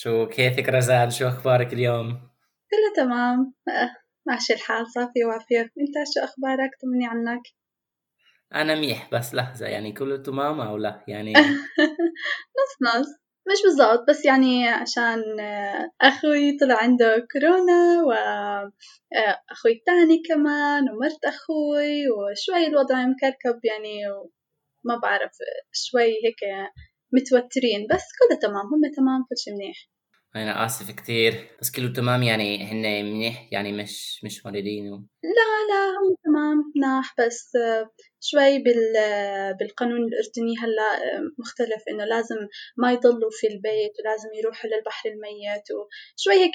شو 0.00 0.26
كيفك 0.26 0.68
رزان؟ 0.68 1.10
شو 1.10 1.28
أخبارك 1.28 1.72
اليوم؟ 1.72 2.08
كله 2.70 3.04
تمام. 3.04 3.54
آه، 3.68 3.90
ماشي 4.26 4.52
الحال. 4.52 4.86
صافي 4.90 5.24
وافية. 5.24 5.60
انت 5.60 5.94
شو 6.14 6.24
أخبارك؟ 6.24 6.70
طمني 6.82 7.06
عنك. 7.06 7.42
أنا 8.54 8.74
منيح 8.74 9.10
بس 9.12 9.34
لحظة. 9.34 9.66
يعني 9.66 9.92
كله 9.92 10.16
تمام 10.16 10.60
أو 10.60 10.76
لا؟ 10.76 11.04
يعني 11.08 11.32
نص 12.58 12.72
نص. 12.82 13.06
مش 13.48 13.62
بالضبط 13.64 14.08
بس 14.08 14.24
يعني 14.24 14.68
عشان 14.68 15.40
آه، 15.40 15.90
أخوي 16.00 16.58
طلع 16.58 16.82
عنده 16.82 17.26
كورونا 17.32 18.02
وأخوي 18.02 19.72
آه، 19.72 19.76
الثاني 19.76 20.22
كمان 20.28 20.90
ومرت 20.90 21.24
أخوي 21.24 22.10
وشوي 22.10 22.66
الوضع 22.66 23.06
مكركب 23.06 23.60
يعني 23.64 24.08
وما 24.08 24.96
بعرف 25.02 25.32
شوي 25.72 26.10
هيك 26.24 26.42
متوترين 27.12 27.86
بس 27.90 28.04
كله 28.18 28.38
تمام 28.38 28.66
هم 28.66 28.92
تمام 28.96 29.22
كل 29.28 29.36
شيء 29.38 29.54
منيح. 29.54 29.88
أنا 30.36 30.66
آسف 30.66 30.90
كثير 30.90 31.48
بس 31.60 31.70
كله 31.70 31.92
تمام 31.92 32.22
يعني 32.22 32.64
هن 32.64 33.04
منيح 33.04 33.48
يعني 33.52 33.72
مش 33.72 34.24
مش 34.24 34.46
مريضين 34.46 34.92
و... 34.92 34.96
لا 35.22 35.50
لا 35.70 35.82
هم 35.98 36.16
تمام 36.24 36.72
مناح 36.76 37.14
بس 37.18 37.52
شوي 38.20 38.58
بال 38.58 38.92
بالقانون 39.58 40.00
الأردني 40.08 40.54
هلا 40.62 41.20
مختلف 41.38 41.82
إنه 41.90 42.04
لازم 42.04 42.36
ما 42.76 42.92
يضلوا 42.92 43.30
في 43.32 43.46
البيت 43.46 43.92
ولازم 44.00 44.28
يروحوا 44.38 44.70
للبحر 44.70 45.08
الميت 45.10 45.64
وشوي 45.70 46.44
هيك 46.44 46.54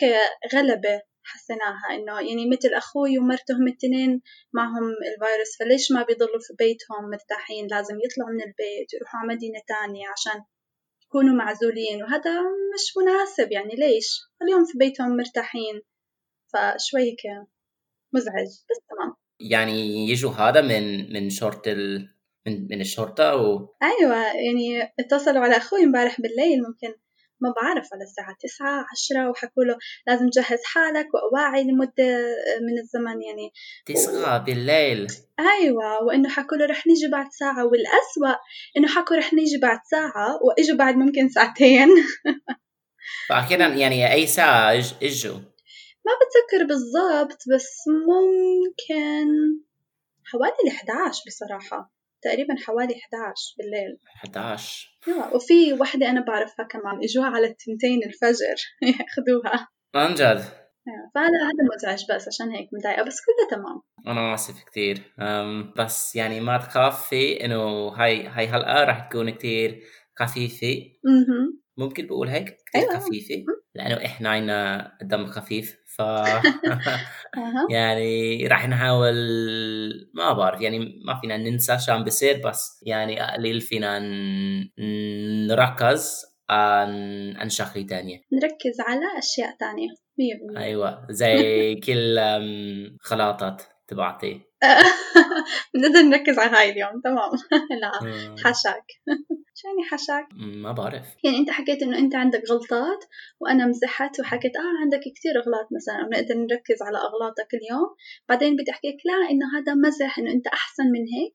غلبة. 0.53 1.01
حسيناها 1.23 1.85
إنه 1.95 2.29
يعني 2.29 2.49
مثل 2.49 2.69
أخوي 2.73 3.17
ومرته 3.17 3.57
هم 3.57 3.67
التنين 3.67 4.21
معهم 4.53 4.83
الفيروس 4.83 5.57
فليش 5.59 5.91
ما 5.91 6.03
بيضلوا 6.03 6.39
في 6.47 6.53
بيتهم 6.59 7.09
مرتاحين؟ 7.11 7.67
لازم 7.67 7.95
يطلعوا 8.05 8.31
من 8.33 8.41
البيت 8.41 8.93
يروحوا 8.93 9.19
على 9.19 9.35
مدينة 9.35 9.61
تانية 9.67 10.07
عشان 10.09 10.41
يكونوا 11.05 11.35
معزولين 11.35 12.03
وهذا 12.03 12.41
مش 12.73 12.85
مناسب 12.97 13.51
يعني 13.51 13.75
ليش؟ 13.75 14.19
اليوم 14.41 14.65
في 14.65 14.77
بيتهم 14.77 15.17
مرتاحين 15.17 15.81
فشوي 16.53 17.01
هيك 17.01 17.21
مزعج 18.13 18.47
بس 18.47 18.79
تمام. 18.89 19.15
يعني 19.39 20.09
يجوا 20.09 20.31
هذا 20.31 20.61
من 20.61 21.13
من 21.13 21.29
شرطة 21.29 21.71
ال... 21.71 22.09
من 22.47 22.67
من 22.71 22.81
الشرطة 22.81 23.35
و... 23.35 23.67
أيوة 23.83 24.15
يعني 24.15 24.93
اتصلوا 24.99 25.43
على 25.43 25.57
أخوي 25.57 25.83
امبارح 25.83 26.21
بالليل 26.21 26.59
ممكن 26.67 26.99
ما 27.41 27.53
بعرف 27.61 27.87
على 27.93 28.03
الساعة 28.03 28.35
تسعة 28.39 28.85
عشرة 28.91 29.29
وحكوا 29.29 29.63
له 29.63 29.77
لازم 30.07 30.29
تجهز 30.29 30.59
حالك 30.65 31.07
وأواعي 31.13 31.63
لمدة 31.63 32.17
من 32.61 32.79
الزمن 32.79 33.21
يعني. 33.21 33.51
تسعة 33.85 34.37
بالليل. 34.37 35.07
أيوة 35.39 36.03
وإنه 36.03 36.29
حكوا 36.29 36.57
له 36.57 36.65
رح 36.65 36.87
نيجي 36.87 37.07
بعد 37.11 37.27
ساعة. 37.31 37.65
والأسوأ 37.65 38.41
إنه 38.77 38.87
حكوا 38.87 39.17
رح 39.17 39.33
نيجي 39.33 39.57
بعد 39.57 39.79
ساعة 39.91 40.39
وإجوا 40.43 40.77
بعد 40.77 40.95
ممكن 40.95 41.29
ساعتين. 41.29 41.89
فأخيرا 43.29 43.67
يعني 43.67 44.13
أي 44.13 44.27
ساعة 44.27 44.71
إجوا. 45.01 45.39
ما 46.05 46.11
بتذكر 46.21 46.67
بالضبط 46.67 47.37
بس 47.55 47.83
ممكن 47.87 49.27
حوالي 50.25 50.55
ال 50.65 50.71
11 50.71 51.21
بصراحة. 51.27 52.00
تقريبا 52.21 52.55
حوالي 52.65 52.93
11 52.93 53.55
بالليل. 53.57 53.97
11 54.15 54.97
آه 55.07 55.35
وفي 55.35 55.73
وحدة 55.73 56.09
أنا 56.09 56.25
بعرفها 56.25 56.65
كمان 56.65 56.99
إجوها 57.03 57.27
على 57.27 57.47
التنتين 57.47 58.03
الفجر. 58.03 58.57
ياخذوها 58.99 59.67
عن 59.95 60.13
جد؟ 60.13 60.43
فهذا 61.15 61.27
هذا 61.27 61.75
مزعج 61.75 62.03
بس 62.15 62.27
عشان 62.27 62.51
هيك 62.51 62.69
مضايقة 62.73 63.03
بس 63.03 63.17
كله 63.25 63.57
تمام. 63.57 63.81
أنا 64.07 64.33
آسف 64.33 64.63
كتير. 64.63 65.13
بس 65.77 66.15
يعني 66.15 66.39
ما 66.39 66.57
تخافي 66.57 67.45
إنه 67.45 67.87
هاي 67.87 68.27
هاي 68.27 68.47
حلقة 68.47 68.83
راح 68.83 69.09
تكون 69.09 69.29
كتير 69.29 69.81
خفيفة. 70.19 70.81
ممكن 71.77 72.07
بقول 72.07 72.27
هيك؟ 72.27 72.57
كتير 72.65 72.81
أيوة. 72.81 72.99
خفيفة؟ 72.99 73.35
لأنه 73.75 74.05
إحنا 74.05 74.29
عنا 74.29 74.91
دم 75.01 75.25
خفيف. 75.25 75.80
ف 76.01 76.45
يعني 77.73 78.47
راح 78.47 78.67
نحاول 78.67 79.15
ما 80.13 80.33
بعرف 80.33 80.61
يعني 80.61 81.01
ما 81.05 81.19
فينا 81.21 81.37
ننسى 81.37 81.77
شو 81.85 81.91
عم 81.91 82.03
بيصير 82.03 82.41
بس 82.45 82.83
يعني 82.85 83.19
قليل 83.19 83.61
فينا 83.61 83.99
نركز 85.47 86.21
عن 86.49 86.89
عن 87.37 87.49
شغلة 87.49 87.85
تانية. 87.87 88.21
نركز 88.33 88.81
على 88.87 89.05
أشياء 89.19 89.57
تانية 89.59 89.87
مية 90.19 90.63
أيوة 90.63 91.07
زي 91.09 91.75
كل 91.85 92.19
خلاطات. 93.01 93.61
تبعتي. 93.91 94.41
نقدر 95.75 96.01
نركز 96.01 96.39
على 96.39 96.57
هاي 96.57 96.71
اليوم 96.71 97.01
تمام. 97.03 97.31
لا 97.81 97.91
حاشاك 98.43 98.87
شو 99.57 99.67
يعني 99.67 99.89
حاشاك؟ 99.89 100.27
ما 100.63 100.71
بعرف. 100.71 101.05
يعني 101.23 101.37
أنت 101.37 101.49
حكيت 101.49 101.83
إنه 101.83 101.97
أنت 101.97 102.15
عندك 102.15 102.41
غلطات 102.49 103.05
وأنا 103.39 103.65
مزحت 103.65 104.19
وحكيت 104.19 104.55
آه 104.55 104.81
عندك 104.81 104.99
كثير 104.99 105.31
أغلاط 105.43 105.67
مثلا 105.77 106.05
ونقدر 106.05 106.35
نركز 106.35 106.81
على 106.81 106.97
أغلاطك 106.97 107.49
اليوم. 107.53 107.95
بعدين 108.29 108.53
بدي 108.53 108.71
أحكي 108.71 108.87
لك 108.87 109.01
لا 109.05 109.29
إنه 109.31 109.45
هذا 109.57 109.73
مزح 109.73 110.19
إنه 110.19 110.31
أنت 110.31 110.47
أحسن 110.47 110.83
من 110.83 111.05
هيك. 111.15 111.33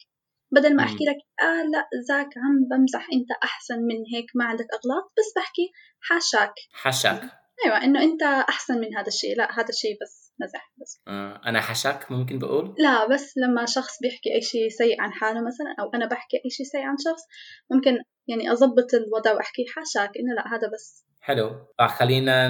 بدل 0.53 0.77
ما 0.77 0.83
أحكي 0.83 1.05
لك 1.05 1.16
آه 1.43 1.62
لا 1.62 1.89
زاك 2.09 2.28
عم 2.37 2.69
بمزح 2.71 3.06
أنت 3.12 3.31
أحسن 3.43 3.78
من 3.78 3.99
هيك 4.15 4.27
ما 4.34 4.45
عندك 4.45 4.66
أغلاط 4.72 5.12
بس 5.19 5.33
بحكي 5.37 5.72
حاشاك 6.00 6.55
حاشاك 6.72 7.22
أيوه 7.65 7.84
إنه 7.84 8.03
أنت 8.03 8.22
أحسن 8.22 8.81
من 8.81 8.97
هذا 8.97 9.06
الشيء 9.06 9.37
لا 9.37 9.53
هذا 9.61 9.69
الشيء 9.69 9.97
بس. 10.03 10.26
مزح 10.41 10.73
بس. 10.83 11.01
آه 11.09 11.41
أنا 11.47 11.61
حشاك 11.61 12.13
ممكن 12.13 12.39
بقول؟ 12.39 12.75
لا 12.79 13.09
بس 13.15 13.35
لما 13.39 13.67
شخص 13.67 13.99
بيحكي 14.03 14.35
أي 14.35 14.43
شيء 14.43 14.69
سيء 14.69 15.01
عن 15.01 15.13
حاله 15.13 15.41
مثلا 15.41 15.75
أو 15.81 15.91
أنا 15.95 16.07
بحكي 16.07 16.37
أي 16.45 16.51
شيء 16.51 16.67
سيء 16.67 16.83
عن 16.83 16.97
شخص 17.05 17.23
ممكن 17.71 17.99
يعني 18.29 18.51
أضبط 18.53 18.95
الوضع 18.95 19.33
وأحكي 19.33 19.65
حاشاك 19.75 20.11
إنه 20.19 20.35
لا 20.37 20.55
هذا 20.59 20.69
بس. 20.75 21.07
حلو. 21.21 21.51
آه 21.81 21.87
خلينا 21.87 22.49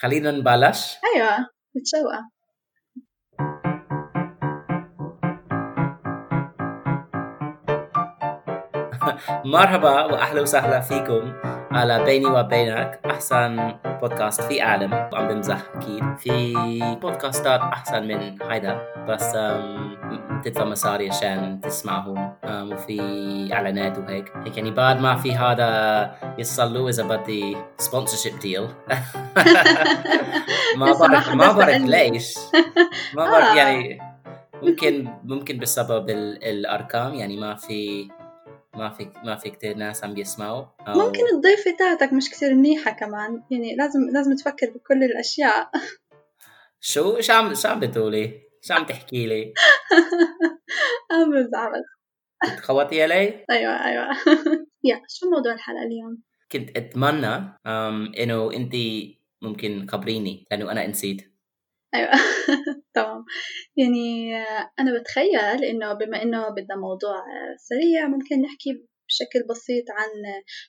خلينا 0.00 0.30
نبلش. 0.30 0.96
أيوه 1.16 1.36
متشوقه 1.76 2.30
مرحبا 9.44 10.04
واهلا 10.04 10.40
وسهلا 10.42 10.80
فيكم 10.80 11.32
على 11.70 12.04
بيني 12.04 12.26
وبينك. 12.26 13.00
أحسن. 13.06 13.74
بودكاست 14.08 14.42
في 14.42 14.60
عالم 14.60 14.92
وعم 14.92 15.28
بمزح 15.28 15.58
أكيد. 15.74 16.04
في 16.18 16.54
بودكاستات 17.02 17.60
أحسن 17.60 18.08
من 18.08 18.42
هيدا 18.42 18.80
بس 19.08 19.32
تدفع 20.44 20.64
مصاري 20.64 21.08
عشان 21.08 21.60
تسمعهم. 21.60 22.32
وفي 22.44 22.98
إعلانات 23.52 23.98
وهيك. 23.98 24.32
هيك 24.44 24.56
يعني 24.56 24.70
بعد 24.70 25.00
ما 25.00 25.16
في 25.16 25.32
هذا 25.32 25.66
يصلوا 26.38 26.88
إذا 26.88 27.02
بدي 27.02 27.56
sponsorship 27.78 28.38
deal 28.38 28.62
ما 30.78 30.92
بعرف 31.00 31.34
ما 31.34 31.52
بعرف 31.52 31.76
ليش. 31.76 32.34
ما 33.14 33.30
بعرف 33.30 33.44
آه. 33.44 33.56
يعني 33.56 33.98
ممكن 34.62 35.08
ممكن 35.24 35.58
بسبب 35.58 36.10
الأرقام. 36.10 37.14
يعني 37.14 37.36
ما 37.36 37.54
في 37.54 38.08
ما 38.76 38.90
في 38.90 39.12
ما 39.24 39.36
في 39.36 39.50
كثير 39.50 39.76
ناس 39.76 40.04
عم 40.04 40.14
بيسمعوا 40.14 40.64
أو... 40.80 41.06
ممكن 41.06 41.20
الضيفة 41.34 41.76
تاعتك 41.78 42.12
مش 42.12 42.30
كثير 42.30 42.54
منيحة 42.54 42.90
كمان 42.90 43.42
يعني 43.50 43.76
لازم 43.76 44.00
لازم 44.12 44.36
تفكر 44.36 44.70
بكل 44.70 45.04
الأشياء 45.04 45.70
شو 46.80 47.20
شو 47.20 47.32
عم 47.32 47.54
شو 47.54 47.68
عم 47.68 47.80
بتقولي؟ 47.80 48.40
شو 48.62 48.74
عم 48.74 48.86
تحكي 48.86 49.26
لي؟ 49.26 49.52
عم 51.12 51.30
بزعل 51.30 51.82
تخوتي 52.56 53.02
علي؟ 53.02 53.44
أيوه 53.50 53.84
أيوه 53.84 54.08
يا 54.88 55.02
شو 55.08 55.30
موضوع 55.30 55.52
الحلقة 55.52 55.82
اليوم؟ 55.82 56.22
كنت 56.52 56.76
أتمنى 56.76 57.56
إنه 58.22 58.52
انت 58.52 58.72
ممكن 59.42 59.86
خبريني 59.90 60.46
لأنه 60.50 60.72
أنا 60.72 60.86
نسيت 60.86 61.35
أيوه. 61.96 62.10
تمام. 62.94 63.24
يعني 63.76 64.36
أنا 64.80 65.00
بتخيل 65.00 65.64
إنه 65.64 65.92
بما 65.92 66.22
إنه 66.22 66.48
بدنا 66.48 66.76
موضوع 66.76 67.24
سريع 67.56 68.08
ممكن 68.08 68.42
نحكي 68.42 68.86
بشكل 69.08 69.46
بسيط 69.50 69.84
عن 69.90 70.08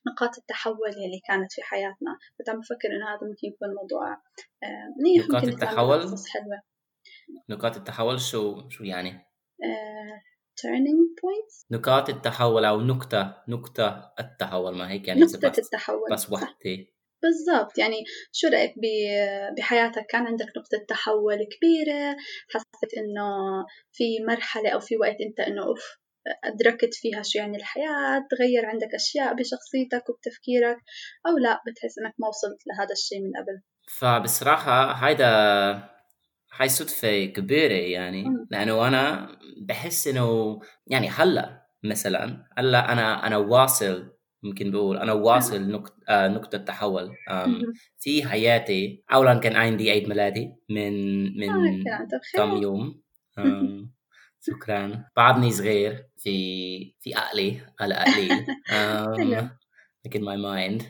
نقاط 0.08 0.38
التحول 0.38 0.90
اللي 0.90 1.22
كانت 1.28 1.54
في 1.54 1.62
حياتنا. 1.62 2.18
كنت 2.38 2.50
عم 2.50 2.60
بفكر 2.60 2.88
إنه 2.88 3.06
هذا 3.10 3.28
ممكن 3.28 3.48
يكون 3.48 3.76
موضوع 3.82 4.14
آه، 4.64 4.94
منيح 5.00 5.26
نقاط 5.26 5.44
ممكن 5.44 5.54
التحول؟ 5.54 6.00
حلوة. 6.00 6.62
نقاط 7.50 7.76
التحول 7.78 8.22
شو 8.22 8.70
شو 8.70 8.84
يعني؟ 8.84 9.28
uh, 9.64 10.16
turning 10.62 11.02
points 11.22 11.66
نقاط 11.72 12.10
التحول 12.10 12.66
أو 12.66 12.82
نقطة 12.82 13.44
نقطة 13.48 14.14
التحول 14.20 14.78
ما 14.78 14.92
هيك 14.92 15.08
يعني 15.08 15.22
نقطة 15.22 15.48
التحول 15.58 16.12
بس 16.12 16.32
وحدة. 16.32 16.88
بالضبط. 17.24 17.78
يعني 17.78 18.04
شو 18.32 18.48
رأيك 18.48 18.74
بحياتك؟ 19.58 20.06
كان 20.10 20.28
عندك 20.28 20.48
نقطة 20.58 20.86
تحول 20.88 21.38
كبيرة؟ 21.38 22.18
حسيت 22.50 22.94
إنه 22.98 23.30
في 23.92 24.04
مرحلة 24.28 24.70
أو 24.70 24.80
في 24.80 24.98
وقت 24.98 25.16
أنت 25.22 25.40
إنه 25.40 25.64
أوف 25.66 25.98
أدركت 26.44 26.94
فيها 26.94 27.22
شو 27.24 27.40
يعني 27.40 27.58
الحياة؟ 27.58 28.28
تغير 28.32 28.66
عندك 28.66 28.96
أشياء 28.96 29.34
بشخصيتك 29.34 30.10
وبتفكيرك؟ 30.10 30.78
أو 31.28 31.38
لا 31.38 31.62
بتحس 31.68 31.98
إنك 32.00 32.14
ما 32.20 32.28
وصلت 32.28 32.60
لهذا 32.68 32.92
الشيء 32.92 33.20
من 33.20 33.32
قبل؟ 33.38 33.62
فبصراحة 34.00 34.92
هيدا 34.92 35.28
هاي 36.54 36.70
صدفة 36.70 37.26
كبيرة 37.26 37.74
يعني. 37.74 38.26
لأنه 38.52 38.88
أنا 38.88 39.30
بحس 39.68 40.08
إنه 40.08 40.60
يعني 40.88 41.10
هلأ 41.10 41.68
مثلا 41.84 42.46
هلأ 42.58 42.92
أنا 42.92 43.28
أنا 43.28 43.38
واصل 43.38 44.17
ممكن 44.44 44.72
بقول. 44.72 44.98
أنا 44.98 45.14
واصل 45.14 45.72
نقطة 45.72 45.96
آه 46.10 46.28
نقطة 46.28 46.58
تحول. 46.58 47.16
في 48.00 48.24
حياتي 48.26 49.04
اولا 49.14 49.40
كان 49.40 49.56
عندي 49.56 49.92
عيد 49.92 50.10
ميلادي 50.10 50.52
من 50.70 50.94
من 51.38 51.50
آه، 51.88 52.08
كم 52.36 52.58
يوم. 52.58 53.02
شكرا. 54.48 55.06
بعدني 55.16 55.52
صغير 55.52 56.06
في 56.18 56.96
في 57.00 57.16
عقلي 57.16 57.58
على 57.80 57.94
عقلي 57.94 58.46
in 60.18 60.22
my 60.22 60.38
mind. 60.38 60.84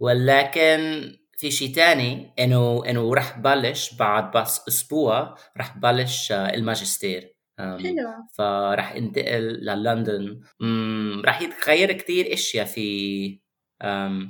ولكن 0.00 1.02
في 1.38 1.50
شيء 1.50 1.74
تاني 1.74 2.32
إنه 2.38 2.82
إنه 2.86 3.14
رح 3.14 3.38
بلش 3.38 3.94
بعد 3.94 4.36
بس 4.36 4.68
أسبوع 4.68 5.34
رح 5.58 5.78
بلش 5.78 6.32
آه، 6.32 6.54
الماجستير. 6.54 7.33
حلو 7.58 8.08
فرح 8.38 8.92
انتقل 8.92 9.42
للندن. 9.42 10.40
رح 11.26 11.42
يتغير 11.42 11.92
كتير 11.92 12.32
أشياء 12.32 12.66
في 12.66 13.40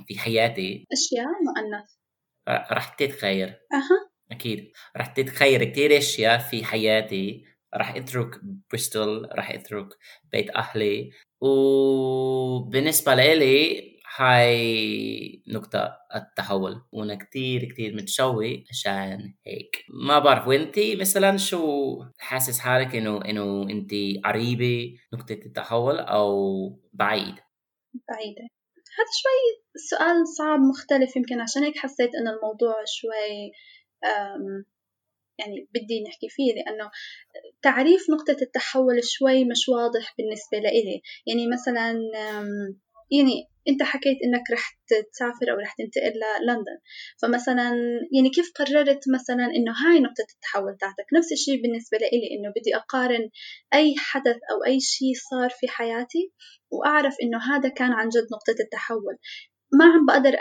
في 0.07 0.19
حياتي. 0.19 0.85
أشياء 0.91 1.25
مؤنث. 1.25 1.89
ر- 2.49 2.73
رح 2.77 2.89
تتغير. 2.89 3.47
أها. 3.47 4.09
أكيد. 4.31 4.71
رح 4.97 5.07
تتغير 5.07 5.63
كتير 5.63 5.97
أشياء 5.97 6.37
في 6.37 6.65
حياتي. 6.65 7.45
رح 7.75 7.95
أترك 7.95 8.39
بريستول 8.71 9.29
رح 9.37 9.51
أترك 9.51 9.87
بيت 10.31 10.49
أهلي. 10.49 11.09
وبالنسبة 11.41 13.15
لإلي 13.15 13.94
هاي 14.17 15.43
نقطة 15.47 15.97
التحول. 16.15 16.81
وأنا 16.91 17.15
كتير 17.15 17.65
كتير 17.65 17.95
متشوق 17.95 18.63
عشان 18.69 19.33
هيك. 19.47 19.85
ما 19.89 20.19
بعرف 20.19 20.47
وإنتي 20.47 20.95
مثلا 20.95 21.37
شو 21.37 22.03
حاسس 22.17 22.59
حالك 22.59 22.95
إنه 22.95 23.25
إنه 23.25 23.63
إنتي 23.69 24.21
قريبة 24.25 24.95
نقطة 25.13 25.33
التحول 25.45 25.99
أو 25.99 26.29
بعيد 26.93 27.35
بعيدة. 28.09 28.47
هذا 28.97 29.11
شوي 29.21 29.63
سؤال 29.89 30.27
صعب 30.37 30.59
مختلف. 30.59 31.15
يمكن 31.15 31.41
عشان 31.41 31.63
هيك 31.63 31.77
حسيت 31.77 32.15
إنه 32.15 32.31
الموضوع 32.31 32.75
شوي 32.85 33.51
يعني 35.39 35.67
بدي 35.73 36.03
نحكي 36.07 36.27
فيه. 36.29 36.53
لأنه 36.53 36.91
تعريف 37.61 38.09
نقطة 38.09 38.37
التحول 38.41 39.03
شوي 39.03 39.45
مش 39.45 39.69
واضح 39.69 40.15
بالنسبة 40.17 40.57
لإلي. 40.57 41.01
يعني 41.27 41.47
مثلا 41.47 41.99
يعني 43.11 43.54
أنت 43.69 43.83
حكيت 43.83 44.17
إنك 44.23 44.51
رح 44.51 44.79
تسافر 44.87 45.51
أو 45.51 45.57
رح 45.59 45.75
تنتقل 45.77 46.13
للندن 46.41 46.77
فمثلا 47.21 47.71
يعني 48.15 48.29
كيف 48.29 48.51
قررت 48.55 49.03
مثلا 49.13 49.45
إنه 49.45 49.73
هاي 49.85 49.99
نقطة 49.99 50.25
التحول 50.35 50.77
تاعتك 50.77 51.05
نفس 51.17 51.31
الشيء 51.31 51.61
بالنسبة 51.61 51.97
لإلي 51.97 52.27
إنه 52.39 52.49
بدي 52.49 52.75
أقارن 52.75 53.29
أي 53.73 53.95
حدث 53.97 54.37
أو 54.51 54.65
أي 54.67 54.79
شيء 54.79 55.13
صار 55.29 55.49
في 55.49 55.67
حياتي 55.67 56.31
وأعرف 56.71 57.15
إنه 57.23 57.37
هذا 57.37 57.69
كان 57.69 57.91
عن 57.91 58.09
جد 58.09 58.27
نقطة 58.33 58.61
التحول. 58.63 59.17
ما 59.73 59.85
عم 59.85 60.05
بقدر 60.05 60.37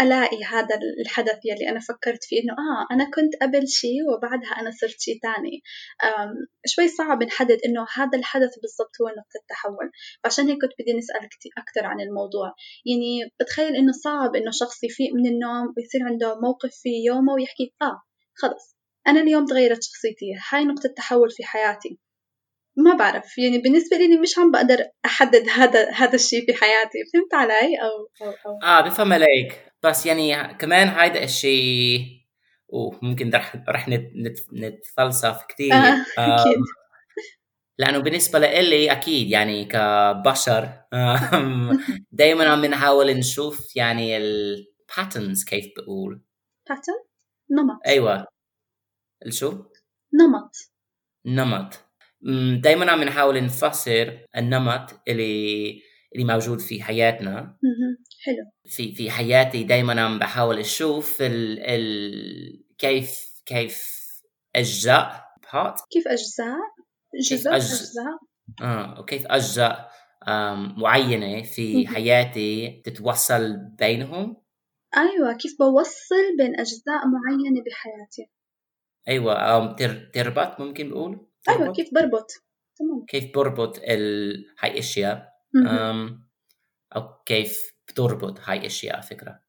ألاقي 0.00 0.44
هذا 0.44 0.78
الحدث 1.00 1.38
يلي 1.44 1.68
أنا 1.68 1.80
فكرت 1.80 2.24
فيه 2.24 2.42
إنه 2.42 2.52
آه 2.52 2.94
أنا 2.94 3.04
كنت 3.04 3.42
قبل 3.42 3.68
شيء 3.68 4.00
وبعدها 4.10 4.50
أنا 4.60 4.70
صرت 4.70 5.00
شيء 5.00 5.18
تاني. 5.22 5.62
أم، 6.04 6.34
شوي 6.66 6.88
صعب 6.88 7.22
نحدد 7.22 7.58
إنه 7.66 7.86
هذا 7.96 8.18
الحدث 8.18 8.52
بالضبط 8.62 8.94
هو 9.00 9.08
نقطة 9.08 9.36
التحول 9.42 9.90
فعشان 10.24 10.48
هيك 10.48 10.58
كنت 10.62 10.72
بدي 10.78 11.28
كتير 11.30 11.52
أكتر 11.58 11.86
عن 11.86 12.00
الموضوع. 12.00 12.54
يعني 12.86 13.30
بتخيل 13.40 13.76
إنه 13.76 13.92
صعب 13.92 14.36
إنه 14.36 14.50
شخص 14.50 14.84
يفيق 14.84 15.14
من 15.14 15.26
النوم 15.26 15.74
ويصير 15.76 16.02
عنده 16.02 16.40
موقف 16.40 16.70
في 16.82 17.04
يومه 17.06 17.32
ويحكي 17.32 17.74
آه 17.82 18.02
خلص 18.34 18.76
أنا 19.06 19.20
اليوم 19.20 19.46
تغيرت 19.46 19.82
شخصيتي 19.82 20.26
هاي 20.50 20.64
نقطة 20.64 20.88
تحول 20.96 21.30
في 21.30 21.44
حياتي. 21.44 21.98
ما 22.76 22.94
بعرف 22.94 23.38
يعني 23.38 23.58
بالنسبة 23.58 23.96
لي 23.96 24.16
مش 24.16 24.38
عم 24.38 24.50
بقدر 24.50 24.84
أحدد 25.04 25.48
هذا 25.48 25.90
هذا 25.90 26.14
الشيء 26.14 26.46
في 26.46 26.54
حياتي. 26.54 26.98
فهمت 27.12 27.34
علي؟ 27.34 27.76
أو 27.82 28.26
أو, 28.26 28.30
أو. 28.46 28.58
آه 28.62 28.80
بفهم 28.80 29.12
عليك. 29.12 29.71
بس 29.84 30.06
يعني 30.06 30.54
كمان 30.54 30.88
هيدا 30.88 31.24
الشيء 31.24 32.22
وممكن 32.68 33.30
رح 33.34 33.56
رح 33.68 33.88
نت 33.88 34.10
نت 34.16 34.38
نتفلسف 34.52 35.44
كثير 35.48 35.74
آه، 35.74 36.04
أكيد. 36.18 36.62
لأنه 37.78 37.98
بالنسبة 37.98 38.38
لإلي 38.38 38.92
أكيد 38.92 39.30
يعني 39.30 39.64
كبشر 39.64 40.72
دائما 42.12 42.44
عم 42.48 42.64
نحاول 42.64 43.06
نشوف 43.18 43.76
يعني 43.76 44.16
ال 44.16 44.30
patterns 44.30 45.44
كيف 45.44 45.66
بقول. 45.76 46.22
Pattern 46.70 47.06
نمط. 47.50 47.80
أيوه. 47.86 48.26
الشو 49.26 49.64
نمط. 50.22 50.56
نمط. 51.26 51.78
دائما 52.62 52.90
عم 52.90 53.02
نحاول 53.02 53.44
نفسر 53.44 54.26
النمط 54.36 55.00
اللي 55.08 55.82
اللي 56.14 56.24
موجود 56.24 56.58
في 56.60 56.82
حياتنا. 56.82 57.58
حلو. 58.24 58.50
في 58.66 58.94
في 58.94 59.10
حياتي 59.10 59.64
دائما 59.64 60.00
عم 60.00 60.18
بحاول 60.18 60.58
أشوف 60.58 61.22
ال 61.22 61.60
ال 61.60 62.64
كيف 62.78 63.20
كيف 63.46 63.92
اجزاء 64.56 65.24
بارت 65.52 65.74
كيف 65.90 66.08
أجزاء 66.08 66.58
جزء 67.30 67.50
أجز- 67.50 67.54
أجزاء. 67.54 68.18
آه 68.62 69.00
وكيف 69.00 69.26
اجزاء 69.26 69.90
معينة 70.76 71.42
في. 71.42 71.86
حياتي 71.86 72.82
تتوصل 72.84 73.56
بينهم؟ 73.78 74.36
أيوة 74.96 75.36
كيف 75.36 75.56
بوصل 75.60 76.36
بين 76.38 76.60
أجزاء 76.60 77.06
معينة 77.06 77.62
بحياتي؟ 77.66 78.30
أيوه 79.08 79.34
أو 79.34 79.72
تر 79.76 80.10
تربط 80.14 80.60
ممكن 80.60 80.90
بقول؟ 80.90 81.26
أيوة 81.48 81.60
تربط؟ 81.64 81.76
كيف 81.76 81.94
بربط؟ 81.94 82.30
تمام. 82.76 83.04
كيف 83.08 83.34
بربط 83.34 83.78
ال... 83.78 84.44
هاي 84.60 84.78
أشياء؟ 84.78 85.28
مهم. 85.54 85.66
أم... 85.68 86.28
أو 86.96 87.22
كيف 87.26 87.72
بتربط 87.88 88.40
هاي 88.44 88.66
أشياء 88.66 88.94
على 88.94 89.02
فكرة 89.02 89.40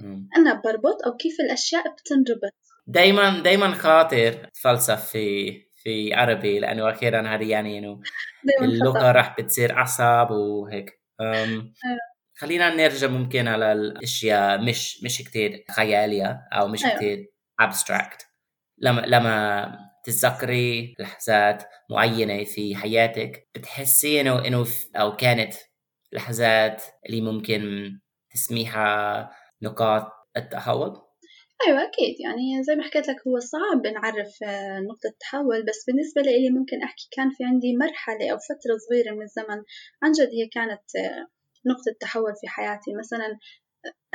مم. 0.00 0.28
أنا 0.36 0.54
بربط 0.54 1.06
أو 1.06 1.16
كيف 1.16 1.40
الأشياء 1.40 1.82
بتنربط 1.92 2.54
دايما 2.86 3.42
دايما 3.42 3.74
خاطر 3.74 4.44
اتفلسف 4.44 5.10
في 5.10 5.52
في 5.82 6.14
عربي 6.14 6.58
لأنه 6.58 6.90
أخيرا 6.90 7.34
هذه 7.34 7.50
يعني 7.50 7.78
إنه 7.78 8.00
اللغة 8.62 9.12
راح 9.12 9.40
بتصير 9.40 9.72
أعصاب 9.72 10.30
وهيك. 10.30 11.02
أيوة. 11.20 11.72
خلينا 12.36 12.74
نرجع 12.74 13.08
ممكن 13.08 13.48
على 13.48 13.72
الأشياء 13.72 14.62
مش 14.62 15.04
مش 15.04 15.18
كتير 15.18 15.64
خيالية 15.70 16.48
أو 16.52 16.68
مش 16.68 16.84
أيوة. 16.84 16.96
كتير 16.96 17.32
abstract 17.62 18.26
لما 18.78 19.00
لما 19.00 19.68
تتذكري 20.04 20.94
لحظات 20.98 21.62
معينة 21.90 22.44
في 22.44 22.76
حياتك 22.76 23.48
بتحسي 23.54 24.20
إنه 24.20 24.46
إنه 24.46 24.66
أو 24.96 25.16
كانت 25.16 25.54
لحظات 26.12 26.82
اللي 27.06 27.20
ممكن 27.20 27.62
تسميها 28.30 29.30
نقاط 29.62 30.12
التحول؟ 30.36 31.08
أيوة 31.66 31.82
أكيد. 31.82 32.20
يعني 32.20 32.62
زي 32.62 32.74
ما 32.74 32.82
حكيت 32.82 33.08
لك 33.08 33.16
هو 33.26 33.38
صعب 33.38 33.86
نعرف 33.86 34.42
آه، 34.42 34.80
نقطة 34.80 35.16
تحول 35.20 35.64
بس 35.64 35.84
بالنسبة 35.86 36.22
لي 36.22 36.50
ممكن 36.50 36.82
أحكي 36.82 37.08
كان 37.12 37.30
في 37.30 37.44
عندي 37.44 37.76
مرحلة 37.76 38.32
أو 38.32 38.38
فترة 38.38 38.76
صغيرة 38.88 39.14
من 39.14 39.22
الزمن 39.22 39.62
عن 40.02 40.12
جد 40.12 40.28
هي 40.28 40.46
كانت 40.52 40.96
آه، 40.96 41.26
نقطة 41.66 41.96
تحول 42.00 42.32
في 42.40 42.48
حياتي. 42.48 42.94
مثلا 42.94 43.38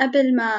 قبل 0.00 0.36
ما 0.36 0.52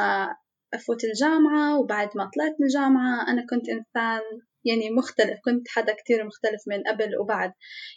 أفوت 0.74 1.04
الجامعة 1.04 1.80
وبعد 1.80 2.10
ما 2.16 2.30
طلعت 2.36 2.56
من 2.60 2.66
الجامعة 2.68 3.28
أنا 3.32 3.46
كنت 3.50 3.70
إنسان 3.70 4.22
يعني 4.66 4.90
مختلف 4.90 5.40
كنت 5.46 5.68
حدا 5.68 5.94
كتير 5.94 6.26
مختلف 6.26 6.62
من 6.68 6.84
قبل 6.84 7.18
وبعد. 7.20 7.52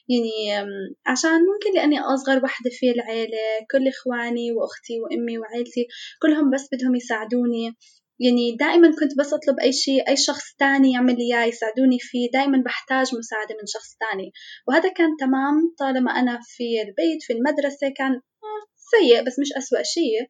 يعني 0.09 0.69
عشان 1.07 1.39
ممكن 1.51 1.75
لأني 1.75 2.01
أصغر 2.01 2.45
وحدة 2.45 2.71
في 2.73 2.91
العيلة 2.91 3.39
كل 3.71 3.89
إخواني 3.89 4.53
وأختي 4.53 5.01
وأمي 5.01 5.39
وعيلتي 5.39 5.87
كلهم 6.23 6.51
بس 6.51 6.69
بدهم 6.73 6.95
يساعدوني. 6.95 7.77
يعني 8.21 8.57
دائما 8.57 8.89
كنت 9.01 9.19
بس 9.19 9.33
أطلب 9.33 9.61
أي 9.61 9.73
شيء 9.73 10.09
أي 10.09 10.17
شخص 10.17 10.45
تاني 10.59 10.93
يعمل 10.93 11.17
لي 11.17 11.35
إياه 11.35 11.45
يساعدوني 11.47 11.99
فيه. 12.01 12.31
دائما 12.33 12.63
بحتاج 12.67 13.07
مساعدة 13.19 13.55
من 13.55 13.67
شخص 13.67 13.97
تاني. 14.01 14.33
وهذا 14.69 14.89
كان 14.93 15.09
تمام 15.21 15.75
طالما 15.79 16.11
أنا 16.11 16.39
في 16.43 16.65
البيت 16.83 17.23
في 17.27 17.33
المدرسة 17.33 17.89
كان 17.97 18.13
آه، 18.13 18.63
سيء 18.77 19.25
بس 19.27 19.39
مش 19.39 19.49
أسوأ 19.59 19.83
شيء. 19.83 20.21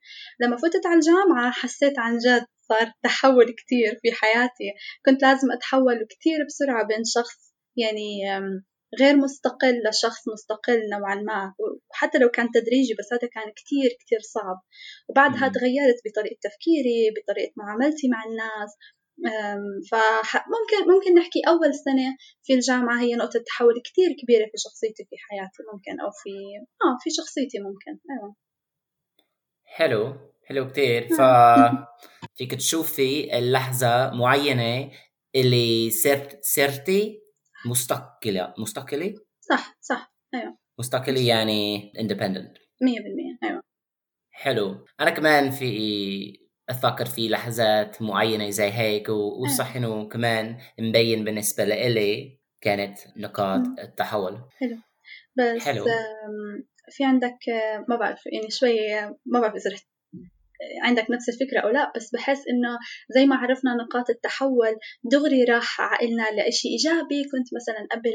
لما 0.40 0.56
فتت 0.56 0.86
على 0.86 0.94
الجامعة 0.94 1.50
حسيت 1.50 1.98
عن 1.98 2.18
جد 2.18 2.46
صار 2.68 2.92
تحول 3.02 3.46
كتير 3.60 3.98
في 4.02 4.12
حياتي. 4.12 4.68
كنت 5.06 5.22
لازم 5.22 5.52
أتحول 5.52 6.06
كتير 6.10 6.38
بسرعة 6.46 6.86
بين 6.86 7.04
شخص 7.04 7.54
يعني 7.76 8.20
غير 9.00 9.16
مستقل 9.16 9.82
لشخص 9.88 10.28
مستقل 10.32 10.80
نوعا 10.92 11.14
ما. 11.14 11.54
وحتى 11.90 12.18
لو 12.18 12.28
كان 12.28 12.48
تدريجي 12.54 12.94
بس 12.98 13.12
هذا 13.12 13.28
كان 13.34 13.52
كتير 13.56 13.90
كتير 14.00 14.18
صعب. 14.34 14.58
وبعدها. 15.08 15.48
تغيرت 15.48 15.98
بطريقة 16.06 16.38
تفكيري 16.42 17.10
بطريقة 17.16 17.52
معاملتي 17.56 18.08
مع 18.08 18.24
الناس. 18.24 18.70
فممكن 19.90 20.92
ممكن 20.92 21.14
نحكي 21.14 21.40
أول 21.48 21.74
سنة 21.74 22.16
في 22.42 22.54
الجامعة 22.54 23.00
هي 23.00 23.14
نقطة 23.14 23.42
تحول 23.46 23.74
كتير 23.84 24.08
كبيرة 24.22 24.44
في 24.44 24.56
شخصيتي 24.56 25.04
في 25.10 25.16
حياتي 25.28 25.62
ممكن 25.72 26.00
أو 26.00 26.10
في 26.22 26.30
آه 26.84 26.96
في 27.02 27.10
شخصيتي 27.10 27.58
ممكن. 27.58 27.98
أيوة. 28.10 28.34
حلو. 29.64 30.16
حلو 30.48 30.68
كتير. 30.68 31.08
ف 31.08 31.20
فيك 32.34 32.54
تشوفي 32.54 33.38
اللحظة 33.38 34.10
معينة 34.10 34.90
اللي 35.34 35.90
صرت 35.90 36.38
صرتي 36.42 37.20
مستقلة. 37.66 38.54
مستقلة؟ 38.58 39.14
صح 39.40 39.76
صح. 39.80 40.14
أيوة. 40.34 40.58
مستقلة 40.78 41.20
يعني 41.20 41.92
independent. 41.98 42.60
مية 42.82 43.00
بالمية. 43.00 43.38
أيوة. 43.44 43.62
حلو. 44.30 44.84
أنا 45.00 45.10
كمان 45.10 45.50
في 45.50 46.48
اتفكر 46.68 47.06
في 47.06 47.28
لحظات 47.28 48.02
معينة 48.02 48.50
زي 48.50 48.70
هيك 48.70 49.08
وصح 49.08 49.76
إنه 49.76 50.08
كمان 50.08 50.58
مبين 50.78 51.24
بالنسبة 51.24 51.64
لإلي 51.64 52.38
كانت 52.60 52.98
نقاط 53.16 53.60
التحول. 53.78 54.42
حلو. 54.58 54.76
بس 55.38 55.62
حلو. 55.62 55.84
في 56.90 57.04
عندك 57.04 57.38
ما 57.88 57.96
بعرف 57.96 58.26
يعني 58.26 58.50
شوي 58.50 58.76
ما 59.26 59.40
بعرف 59.40 59.54
إذا 59.54 59.70
رح 59.70 59.80
عندك 60.82 61.06
نفس 61.10 61.28
الفكرة 61.28 61.60
أو 61.60 61.68
لا 61.68 61.92
بس 61.96 62.10
بحس 62.14 62.38
إنه 62.38 62.78
زي 63.10 63.26
ما 63.26 63.36
عرفنا 63.36 63.74
نقاط 63.74 64.10
التحول 64.10 64.74
دغري 65.12 65.44
راح 65.44 65.80
عقلنا 65.80 66.22
لإشي 66.36 66.68
إيجابي. 66.68 67.22
كنت 67.32 67.48
مثلا 67.58 67.86
قبل 67.92 68.14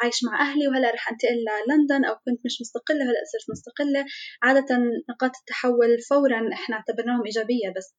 عايش 0.00 0.18
مع 0.24 0.40
أهلي 0.40 0.68
وهلأ 0.68 0.90
رح 0.90 1.10
أنتقل 1.10 1.38
للندن 1.46 2.04
أو 2.04 2.14
كنت 2.14 2.40
مش 2.44 2.56
مستقلة 2.60 3.04
وهلا 3.04 3.22
صرت 3.32 3.50
مستقلة. 3.50 4.04
عادة 4.42 4.76
نقاط 5.10 5.32
التحول 5.40 5.98
فورا 6.10 6.40
إحنا 6.52 6.76
اعتبرناهم 6.76 7.22
إيجابية 7.26 7.68
بس 7.76 7.94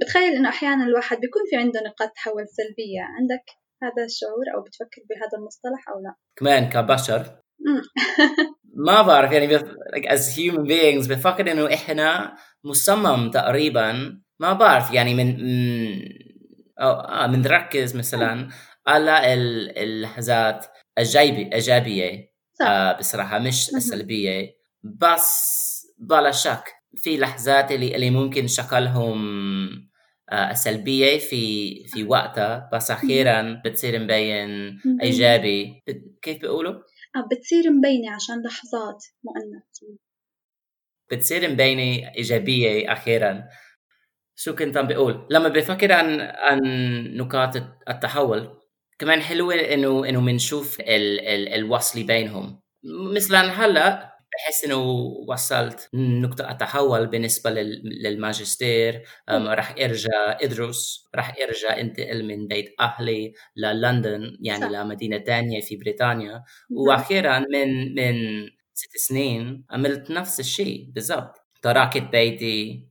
بتخيل 0.00 0.32
إنه 0.32 0.48
أحيانا 0.48 0.84
الواحد 0.84 1.16
بيكون 1.20 1.42
في 1.50 1.56
عنده 1.56 1.80
نقاط 1.80 2.10
تحول 2.16 2.44
سلبية. 2.48 3.02
عندك 3.18 3.44
هذا 3.82 4.04
الشعور 4.04 4.44
أو 4.54 4.62
بتفكر 4.62 5.02
بهذا 5.08 5.34
المصطلح 5.38 5.88
أو 5.88 6.00
لا؟ 6.04 6.14
كمان 6.36 6.68
كبشر. 6.68 7.40
ما 8.86 9.02
بعرف 9.02 9.32
يعني 9.32 9.58
like 9.58 10.06
as 10.08 10.36
human 10.36 10.66
beings 10.68 11.08
بفكر 11.08 11.52
إنه 11.52 11.74
إحنا 11.74 12.34
مصمم 12.64 13.30
تقريبا. 13.30 14.20
ما 14.40 14.52
بعرف 14.52 14.90
يعني 14.92 15.14
من 15.14 15.36
أو 16.80 16.90
آه 16.90 17.26
بنركز 17.26 17.96
مثلا 17.96 18.48
على 18.86 19.34
اللحظات 19.82 20.66
الجايبة 20.98 21.54
إيجابية 21.54 22.30
آه 22.66 22.92
بصراحة 22.98 23.38
مش 23.38 23.68
السلبيه 23.74 24.56
بس 24.82 25.70
بلا 25.98 26.30
شك 26.30 26.64
في 26.96 27.16
لحظات 27.16 27.72
اللي 27.72 27.94
اللي 27.96 28.10
ممكن 28.10 28.46
شكلهم 28.46 29.20
آه 30.32 30.52
سلبية 30.52 31.18
في 31.18 31.74
في 31.86 32.04
وقتها. 32.04 32.70
بس 32.72 32.90
أخيرا 32.90 33.62
بتصير 33.64 33.98
مبين 33.98 34.80
إيجابي. 35.02 35.82
كيف 36.22 36.38
بيقولوا؟ 36.40 36.74
بتصير 37.30 37.70
مبينة 37.70 38.14
عشان 38.14 38.42
لحظات 38.42 39.04
مؤنث. 39.24 39.98
بتصير 41.12 41.50
مبينة 41.50 42.12
إيجابية 42.16 42.92
أخيرا. 42.92 43.48
شو 44.36 44.54
كنت 44.54 44.76
عم 44.76 44.86
بقول؟ 44.86 45.26
لما 45.30 45.48
بفكر 45.48 45.92
عن 45.92 46.20
عن 46.20 46.60
نقاط 47.16 47.56
التحول 47.88 48.60
كمان 48.98 49.20
حلوة 49.20 49.54
إنه 49.54 50.08
إنه 50.08 50.20
بنشوف 50.20 50.80
ال... 50.80 51.20
ال... 51.20 51.48
الوصل 51.48 52.02
بينهم. 52.02 52.60
مثلا 53.16 53.40
هلأ 53.40 54.09
بحس 54.34 54.64
إنه 54.64 54.76
وصلت 55.28 55.88
نقطة 55.94 56.50
التحول 56.50 57.06
بالنسبة 57.06 57.50
للماجستير. 58.04 59.02
راح 59.30 59.74
أرجع 59.80 60.38
إدرس 60.40 61.08
راح 61.14 61.34
أرجع 61.48 61.80
أنتقل 61.80 62.24
من 62.26 62.48
بيت 62.48 62.74
أهلي 62.80 63.32
للندن 63.56 64.36
يعني 64.40 64.60
صح. 64.62 64.68
لمدينة 64.70 65.18
تانية 65.18 65.60
في 65.60 65.76
بريطانيا. 65.76 66.42
وأخيرا 66.70 67.38
من 67.38 67.94
من 67.94 68.46
ست 68.74 68.96
سنين 68.96 69.64
عملت 69.70 70.10
نفس 70.10 70.40
الشيء 70.40 70.86
بالضبط. 70.94 71.36
تركت 71.62 72.02
بيتي 72.12 72.86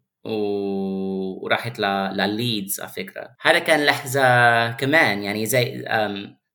ورحت 1.44 1.80
لليدز 1.80 2.80
على 2.80 2.90
فكرة. 2.90 3.30
هذا 3.42 3.60
كان 3.60 3.86
لحظة 3.86 4.22
كمان 4.72 5.24
يعني 5.24 5.46
زي 5.46 5.84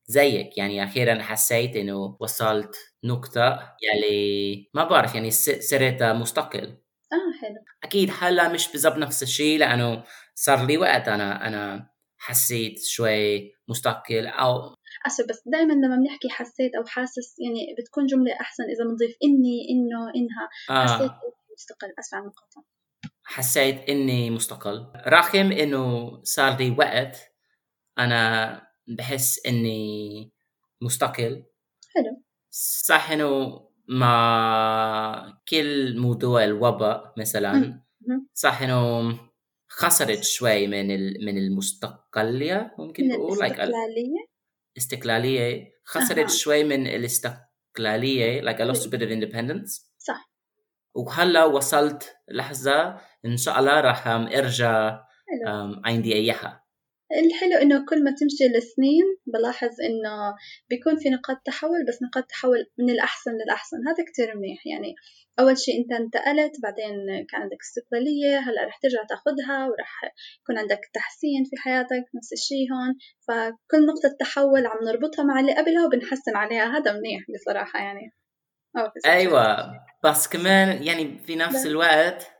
زيك. 0.07 0.59
يعني 0.59 0.85
أخيرا 0.85 1.23
حسيت 1.23 1.77
إنه 1.77 2.17
وصلت 2.21 2.77
نقطة 3.05 3.77
يعني 3.83 4.71
ما 4.75 4.85
بعرف 4.85 5.15
يعني 5.15 5.31
صرت 5.31 6.03
مستقل. 6.03 6.79
آه 7.13 7.41
حلو. 7.41 7.65
أكيد 7.85 8.11
هلأ 8.21 8.49
مش 8.49 8.73
بالضبط 8.73 8.97
نفس 8.97 9.23
الشيء 9.23 9.59
لأنه 9.59 10.05
صار 10.35 10.67
لي 10.67 10.79
وقت 10.79 11.09
أنا 11.09 11.47
أنا 11.47 11.91
حسيت 12.19 12.79
شوي 12.85 13.53
مستقل 13.69 14.27
أو 14.27 14.75
أسف 15.07 15.25
بس 15.29 15.43
دائما 15.47 15.73
لما 15.73 15.97
بنحكي 15.97 16.29
حسيت 16.29 16.75
أو 16.75 16.85
حاسس 16.87 17.35
يعني 17.41 17.75
بتكون 17.79 18.07
جملة 18.07 18.33
أحسن 18.41 18.63
إذا 18.65 18.85
بنضيف 18.85 19.17
إني 19.25 19.67
إنه 19.71 20.11
إنها. 20.17 20.49
آه. 20.71 20.87
حسيت 20.87 21.11
مستقل. 21.55 21.89
أسف 21.99 22.15
عن 22.15 22.21
المقاطعة. 22.21 22.65
حسيت 23.25 23.89
إني 23.89 24.31
مستقل. 24.31 24.87
رغم 25.07 25.53
إنه 25.53 26.11
صار 26.23 26.59
لي 26.59 26.71
وقت 26.79 27.17
أنا 27.99 28.63
بحس 28.87 29.47
إني 29.47 30.33
مستقل. 30.81 31.45
حلو. 31.95 32.23
صح 32.51 33.11
إنه 33.11 33.61
مع 33.89 35.41
كل 35.49 35.99
موضوع 35.99 36.45
الوباء 36.45 37.15
مثلا 37.19 37.83
صح 38.35 38.63
إنه 38.63 39.19
خسرت 39.69 40.25
شوي 40.25 40.67
من 40.67 40.89
من 41.25 41.39
المستقلية 41.39 42.75
ممكن 42.79 43.09
نقول 43.09 43.39
الاستقلالية؟ 43.39 44.27
استقلالية. 44.79 45.75
خسرت 45.85 46.31
شوي 46.31 46.65
من 46.65 46.87
الاستقلالية 46.87 48.43
like 48.43 48.57
I 48.59 48.75
lost 48.75 48.83
a 48.87 48.91
bit 48.91 49.01
of 49.01 49.11
independence. 49.11 49.91
صح. 49.99 50.31
وهلأ 50.95 51.45
وصلت 51.45 52.17
لحظة 52.29 53.01
إن 53.25 53.37
شاء 53.37 53.59
الله 53.59 53.81
راح 53.81 54.07
أرجع 54.09 55.01
عندي 55.85 56.15
إياها. 56.15 56.64
الحلو 57.13 57.59
إنه 57.63 57.85
كل 57.85 58.05
ما 58.05 58.11
تمشي 58.11 58.47
السنين 58.47 59.05
بلاحظ 59.27 59.81
إنه 59.81 60.35
بيكون 60.71 60.97
في 60.97 61.11
نقاط 61.11 61.37
تحول 61.45 61.85
بس 61.89 62.03
نقاط 62.03 62.25
تحول 62.25 62.67
من 62.79 62.91
الأحسن 62.91 63.31
للأحسن. 63.31 63.77
هذا 63.89 64.05
كتير 64.13 64.37
منيح. 64.37 64.67
يعني 64.67 64.95
أول 65.39 65.59
شيء 65.59 65.81
أنت 65.81 65.93
انتقلت 65.93 66.53
بعدين 66.63 67.27
كان 67.31 67.41
عندك 67.41 67.59
استقلالية 67.61 68.39
هلأ 68.39 68.65
رح 68.65 68.79
ترجع 68.83 69.03
تاخدها 69.09 69.67
ورح 69.67 70.01
يكون 70.41 70.59
عندك 70.59 70.81
تحسين 70.95 71.45
في 71.45 71.57
حياتك 71.57 72.05
نفس 72.15 72.33
الشيء 72.33 72.67
هون. 72.73 72.95
فكل 73.29 73.87
نقطة 73.87 74.17
تحول 74.21 74.67
عم 74.67 74.79
نربطها 74.85 75.25
مع 75.25 75.41
اللي 75.41 75.55
قبلها 75.55 75.87
وبنحسن 75.87 76.37
عليها. 76.37 76.79
هذا 76.79 76.93
منيح 76.93 77.23
بصراحة 77.35 77.79
يعني. 77.79 78.11
أيوة 79.07 79.73
بس 80.05 80.29
كمان 80.29 80.83
يعني 80.83 81.19
في 81.19 81.37
نفس 81.37 81.67
الوقت 81.67 82.31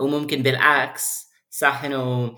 وممكن 0.00 0.42
بالعكس 0.42 1.30
صح 1.50 1.84
إنه 1.84 2.30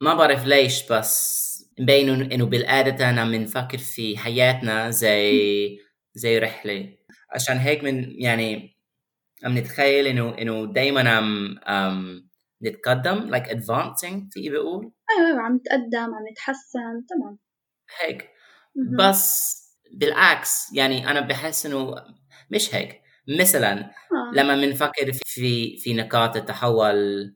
ما 0.00 0.14
بعرف 0.14 0.46
ليش 0.46 0.92
بس 0.92 1.40
مبين 1.78 2.32
إنه 2.32 2.46
بالعادة 2.46 3.06
عم 3.06 3.34
نفكر 3.34 3.78
في 3.78 4.18
حياتنا 4.18 4.90
زي 4.90 5.78
زي 6.14 6.38
رحلة. 6.38 6.94
عشان 7.34 7.56
هيك 7.56 7.84
من 7.84 8.20
يعني 8.22 8.76
عم 9.44 9.58
نتخيل 9.58 10.06
إنه 10.06 10.38
إنه 10.38 10.72
دائما 10.72 11.10
عم 11.10 11.58
عم 11.66 12.28
نتقدم 12.62 13.30
like 13.36 13.46
advancing 13.46 14.28
في 14.32 14.50
بيقول. 14.50 14.92
أيوه 15.18 15.28
أيوه 15.30 15.40
عم 15.42 15.56
نتقدم 15.56 16.14
عم 16.14 16.28
نتحسن 16.32 17.06
تمام. 17.08 17.38
هيك. 18.00 18.30
بس 18.98 19.56
بالعكس 19.92 20.72
يعني 20.72 21.10
أنا 21.10 21.20
بحس 21.20 21.66
إنه 21.66 21.94
مش 22.50 22.74
هيك. 22.74 23.00
مثلا 23.40 23.72
آه. 23.80 24.32
لما 24.34 24.56
بنفكر 24.56 25.12
في 25.12 25.76
في 25.78 25.94
نقاط 25.94 26.36
التحول 26.36 27.34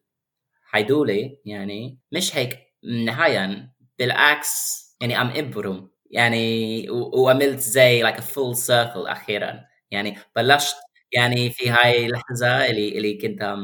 هيدولي 0.74 1.40
يعني 1.44 2.00
مش 2.12 2.36
هيك 2.36 2.58
نهاية 3.04 3.70
بالعكس 3.98 4.84
يعني 5.00 5.20
ام 5.20 5.30
ابرم 5.36 5.90
يعني 6.10 6.86
وعملت 6.90 7.58
زي 7.58 8.02
like 8.04 8.16
a 8.16 8.20
full 8.22 8.56
circle 8.66 9.08
أخيرا. 9.08 9.60
يعني 9.90 10.18
بلشت 10.36 10.76
يعني 11.12 11.50
في 11.50 11.70
هاي 11.70 12.06
اللحظة 12.06 12.66
اللي 12.66 12.98
اللي 12.98 13.18
كنت 13.18 13.56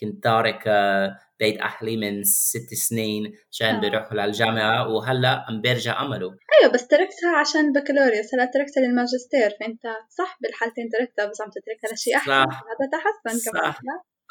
كنت 0.00 0.24
تارك 0.24 0.62
آه، 0.66 1.18
بيت 1.40 1.60
أهلي 1.60 1.96
من 1.96 2.24
ست 2.24 2.74
سنين 2.74 3.32
عشان 3.52 3.74
آه. 3.74 3.80
بيروحوا 3.80 4.16
للجامعة. 4.16 4.88
وهلأ 4.88 5.44
عم 5.48 5.60
بيرجع 5.60 5.94
عمله 5.94 6.30
أيوة 6.62 6.72
بس 6.74 6.86
تركتها 6.86 7.36
عشان 7.40 7.72
بكالوريوس. 7.72 8.34
هلأ 8.34 8.44
تركتها 8.44 8.80
للماجستير. 8.80 9.50
فأنت 9.60 9.82
صح 10.18 10.38
بالحالتين 10.40 10.88
تركتها 10.88 11.26
بس 11.26 11.40
عم 11.40 11.50
تتركها 11.50 11.94
لشيء 11.94 12.16
أحسن. 12.16 12.32
هذا 12.32 12.90
تحسن 12.92 13.50
كمان 13.50 13.72
صح. 13.72 13.80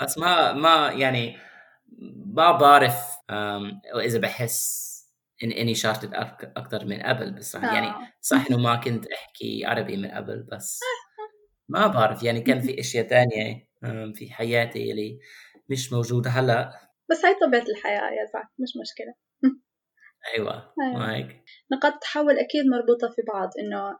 بس 0.01 0.17
ما 0.17 0.53
ما 0.53 0.91
يعني 0.91 1.37
ما 2.25 2.51
بعرف 2.51 2.95
إذا 3.95 4.19
بحس 4.19 4.85
إن 5.43 5.51
إني 5.51 5.75
شاركت 5.75 6.09
أكثر 6.57 6.85
من 6.85 7.01
قبل 7.01 7.31
بصراحه 7.31 7.73
يعني 7.73 7.87
آه. 7.87 8.13
صح 8.21 8.45
إنه 8.51 8.57
ما 8.57 8.75
كنت 8.75 9.05
أحكي 9.07 9.65
عربي 9.65 9.97
من 9.97 10.11
قبل 10.11 10.43
بس 10.51 10.79
ما 11.69 11.87
بعرف 11.87 12.23
يعني 12.23 12.41
كان 12.41 12.61
في 12.61 12.75
أشياء 12.79 13.07
تانية 13.07 13.67
في 14.13 14.33
حياتي 14.33 14.91
اللي 14.91 15.19
مش 15.69 15.93
موجودة 15.93 16.29
هلأ 16.29 16.71
بس 17.11 17.25
هاي 17.25 17.35
طبيعة 17.41 17.65
الحياة 17.69 18.11
يا 18.11 18.25
زعك 18.33 18.47
مش 18.59 18.69
مشكلة 18.81 19.13
أيوه, 20.35 20.73
أيوة. 20.81 20.99
معك 20.99 21.43
نقاط 21.71 21.93
التحول 21.93 22.39
أكيد 22.39 22.65
مربوطة 22.65 23.09
في 23.09 23.21
بعض 23.33 23.49
إنه 23.59 23.97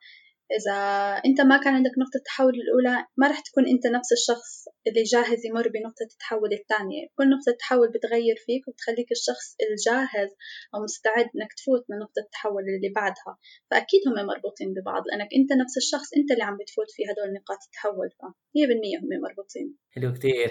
إذا 0.52 0.78
أنت 1.26 1.42
ما 1.42 1.58
كان 1.58 1.74
عندك 1.74 1.92
نقطة 1.98 2.18
التحول 2.18 2.54
الأولى 2.64 3.06
ما 3.18 3.28
رح 3.28 3.40
تكون 3.40 3.64
أنت 3.68 3.88
نفس 3.88 4.12
الشخص 4.12 4.66
اللي 4.88 5.04
جاهز 5.04 5.46
يمر 5.46 5.68
بنقطة 5.70 6.08
التحول 6.12 6.54
الثانية. 6.54 7.08
كل 7.16 7.30
نقطة 7.30 7.52
تحول 7.60 7.88
بتغير 7.96 8.36
فيك 8.46 8.68
وبتخليك 8.68 9.12
الشخص 9.12 9.48
الجاهز 9.66 10.30
أو 10.76 10.84
مستعد 10.84 11.28
إنك 11.36 11.52
تفوت 11.58 11.84
من 11.90 11.98
نقطة 12.00 12.20
التحول 12.26 12.64
اللي 12.76 12.90
بعدها. 12.96 13.32
فأكيد 13.72 14.02
هم 14.08 14.26
مربوطين 14.28 14.74
ببعض 14.74 15.04
لأنك 15.08 15.30
أنت 15.40 15.50
نفس 15.62 15.78
الشخص 15.78 16.08
أنت 16.18 16.32
اللي 16.32 16.44
عم 16.44 16.58
بتفوت 16.62 16.90
في 16.96 17.02
هدول 17.10 17.34
نقاط 17.34 17.60
التحول. 17.68 18.10
فمية 18.20 18.68
بالمية 18.68 18.98
هم 19.02 19.22
مربوطين. 19.26 19.68
حلو 19.94 20.14
كتير. 20.14 20.50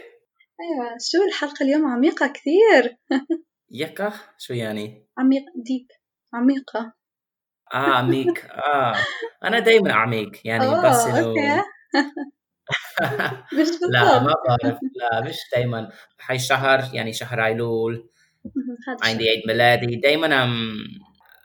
أيوة 0.62 0.96
شو 1.00 1.22
الحلقة 1.28 1.62
اليوم؟ 1.64 1.86
عميقة 1.86 2.26
كثير 2.26 2.82
يكا 3.82 4.12
شو 4.38 4.54
يعني؟ 4.54 5.08
عميق 5.18 5.44
ديب 5.56 5.86
عميقة. 6.34 6.94
آه 7.72 7.76
عميق. 7.76 8.52
آه. 8.52 8.94
أنا 9.44 9.58
دايما 9.58 9.92
عميق 9.92 10.32
يعني 10.44 10.64
أوه 10.66 10.90
بس 10.90 11.06
انه 11.06 11.18
okay. 11.20 11.62
مش 13.60 13.68
لا 13.92 14.18
ما 14.22 14.34
بعرف. 14.48 14.78
لا 14.96 15.20
مش 15.20 15.36
دايما. 15.56 15.90
هاي 16.26 16.36
الشهر 16.36 16.90
يعني 16.94 17.12
شهر 17.12 17.44
ايلول 17.46 18.10
عندي 19.04 19.28
عيد 19.30 19.42
ميلادي. 19.48 19.96
دايما 19.96 20.36
عم 20.36 20.76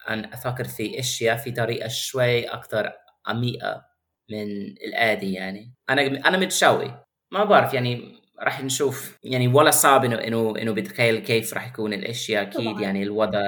عم 0.08 0.20
أفكر 0.34 0.64
في 0.66 1.00
أشياء 1.00 1.38
في 1.38 1.52
طريقة 1.52 1.88
شوي 1.90 2.46
أكثر 2.46 2.94
عميقة 3.28 3.86
من 4.32 4.48
العادي 4.90 5.34
يعني. 5.34 5.74
أنا 5.90 6.02
أنا 6.30 6.38
متشوق 6.38 7.06
ما 7.32 7.44
بعرف 7.44 7.74
يعني 7.74 8.19
راح 8.44 8.64
نشوف 8.64 9.20
يعني 9.24 9.48
ولا 9.48 9.72
صعب 9.72 10.06
انه 10.06 10.16
انه 10.16 10.58
إنه 10.62 10.72
بتخيل 10.72 11.20
كيف 11.20 11.54
راح 11.54 11.68
يكون 11.68 11.94
الأشياء 11.94 12.42
أكيد 12.42 12.72
طبعا. 12.72 12.82
يعني 12.82 13.04
الوضع 13.04 13.42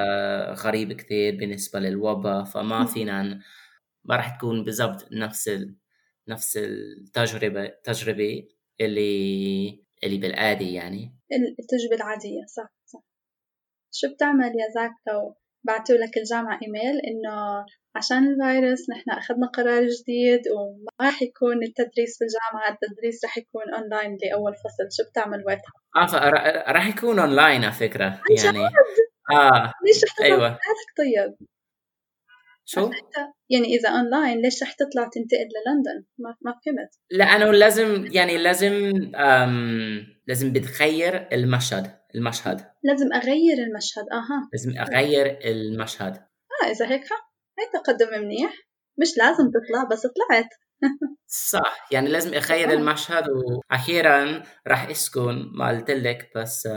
غريب 0.54 0.94
كثير 0.94 1.36
بالنسبة 1.36 1.80
للوباء 1.80 2.44
فما. 2.44 2.86
فينا 2.86 3.40
ما 4.04 4.16
راح 4.16 4.38
تكون 4.38 4.64
بالضبط 4.64 5.08
نفس 5.12 5.48
ال... 5.48 5.76
نفس 6.28 6.58
التجربه 6.58 7.64
التجربة 7.66 8.48
اللي 8.82 9.86
اللي 10.04 10.18
بالعادي 10.18 10.74
يعني. 10.74 11.18
التجربة 11.60 11.96
العادية 11.96 12.46
صح 12.56 12.74
صح. 12.86 13.04
شو 13.94 14.14
بتعمل 14.14 14.46
يا 14.46 14.70
زاك 14.76 14.92
لو 15.08 15.36
بعتوا 15.64 15.96
لك 15.96 16.18
الجامعة 16.18 16.60
إيميل 16.64 17.00
إنه 17.10 17.66
عشان 17.96 18.18
الفيروس 18.28 18.90
نحن 18.90 19.10
أخذنا 19.12 19.48
قرار 19.48 19.82
جديد 19.88 20.42
وما 20.56 20.92
راح 21.08 21.22
يكون 21.22 21.64
التدريس 21.64 22.18
في 22.18 22.26
الجامعة 22.26 22.70
التدريس 22.74 23.26
راح 23.26 23.38
يكون 23.38 23.74
أونلاين 23.74 24.18
لأول 24.22 24.54
فصل 24.56 24.88
شو 24.98 25.10
بتعمل 25.10 25.44
وقتها؟ 25.48 26.08
فر- 26.08 26.74
راح 26.76 26.88
يكون 26.88 27.20
اونلاين 27.20 27.64
على 27.64 27.74
فكرة 27.74 28.06
عن 28.06 28.20
يعني؟ 28.46 28.66
آه 29.32 29.74
ليش 29.86 30.04
رح 30.04 30.16
حالك 30.50 30.90
طيب؟ 30.98 31.36
شو؟ 32.74 32.92
حتى 32.92 33.32
يعني 33.50 33.66
إذا 33.76 33.90
أونلاين 33.90 34.42
ليش 34.42 34.64
رح 34.64 34.72
تطلع 34.72 35.04
تنتقل 35.04 35.50
للندن؟ 35.56 36.06
ما 36.18 36.36
ما 36.42 36.52
فهمت. 36.66 36.90
لأنه 37.12 37.52
لازم 37.52 38.08
يعني 38.12 38.38
لازم 38.38 38.92
لازم 40.28 40.54
بتغير 40.54 41.28
المشهد 41.34 41.92
المشهد. 42.16 42.62
لازم 42.84 43.14
أغير 43.14 43.58
المشهد 43.58 44.06
أها. 44.12 44.50
لازم 44.54 44.80
أغير 44.80 45.40
المشهد. 45.46 46.16
آه 46.16 46.72
إذا 46.72 46.86
هيك 46.86 47.04
هي 47.60 47.66
تقدم 47.74 48.08
منيح. 48.22 48.54
مش 48.98 49.18
لازم 49.18 49.52
تطلع 49.52 49.84
بس 49.92 50.02
طلعت. 50.02 50.50
صح 51.52 51.88
يعني 51.92 52.10
لازم 52.10 52.34
أغير 52.34 52.70
آه. 52.70 52.74
المشهد 52.74 53.24
وأخيرا 53.30 54.44
راح 54.68 54.90
أسكن 54.90 55.52
ما 55.58 55.70
قلت 55.70 55.92
لك 55.92 56.32
بس 56.36 56.68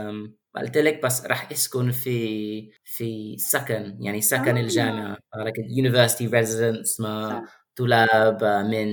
قلت 0.57 0.77
لك 0.77 1.01
بس 1.03 1.25
راح 1.25 1.51
أسكن 1.51 1.91
في 1.91 2.71
في 2.83 3.35
سكن 3.37 3.97
يعني 4.01 4.21
سكن 4.21 4.57
آه. 4.57 4.61
الجامعة. 4.61 5.17
like 5.35 5.83
university 5.83 6.29
residence 6.31 6.99
مع 6.99 7.29
صح. 7.29 7.65
طلاب 7.75 8.43
من 8.43 8.87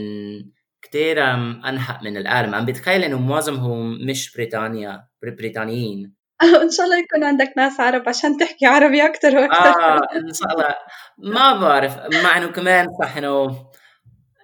كتير 0.82 1.22
أم، 1.34 1.64
انحى 1.64 1.98
من 2.04 2.16
العالم. 2.16 2.54
عم 2.54 2.64
بتخيل 2.66 3.04
إنه 3.04 3.18
معظمهم 3.20 4.06
مش 4.06 4.34
بريطانيا 4.36 5.08
بريطانيين. 5.38 6.14
إن 6.62 6.70
شاء 6.70 6.86
الله 6.86 6.98
يكون 6.98 7.24
عندك 7.24 7.52
ناس 7.56 7.80
عرب 7.80 8.08
عشان 8.08 8.36
تحكي 8.36 8.66
عربي 8.66 9.06
أكتر 9.06 9.36
وأكتر. 9.36 9.80
آه 9.82 10.00
إن 10.16 10.32
شاء 10.34 10.52
الله. 10.54 10.74
ما 11.18 11.60
بعرف. 11.60 11.96
مع 12.24 12.38
إنه 12.38 12.46
كمان 12.46 12.86
صح 13.02 13.16
انه 13.16 13.66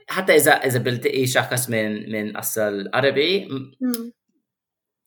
حتى 0.09 0.37
إذا 0.37 0.53
إذا 0.53 0.79
بلتقي 0.79 1.27
شخص 1.27 1.71
من 1.71 2.13
من 2.13 2.37
أصل 2.37 2.91
عربي. 2.95 3.49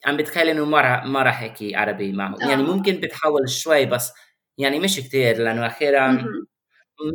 عم 0.05 0.17
بتخيل 0.17 0.49
إنه 0.49 0.65
ما 0.65 0.81
راح 0.81 1.05
ما 1.05 1.23
راح 1.23 1.43
احكي 1.43 1.75
عربي 1.75 2.11
معه 2.11 2.35
يعني 2.41 2.53
آه. 2.63 2.65
ممكن 2.65 2.93
بتحاول 2.95 3.49
شوي 3.49 3.85
بس 3.85 4.13
يعني 4.57 4.79
مش 4.79 4.99
كتير 4.99 5.37
لأنه 5.37 5.67
أخيرا. 5.67 6.25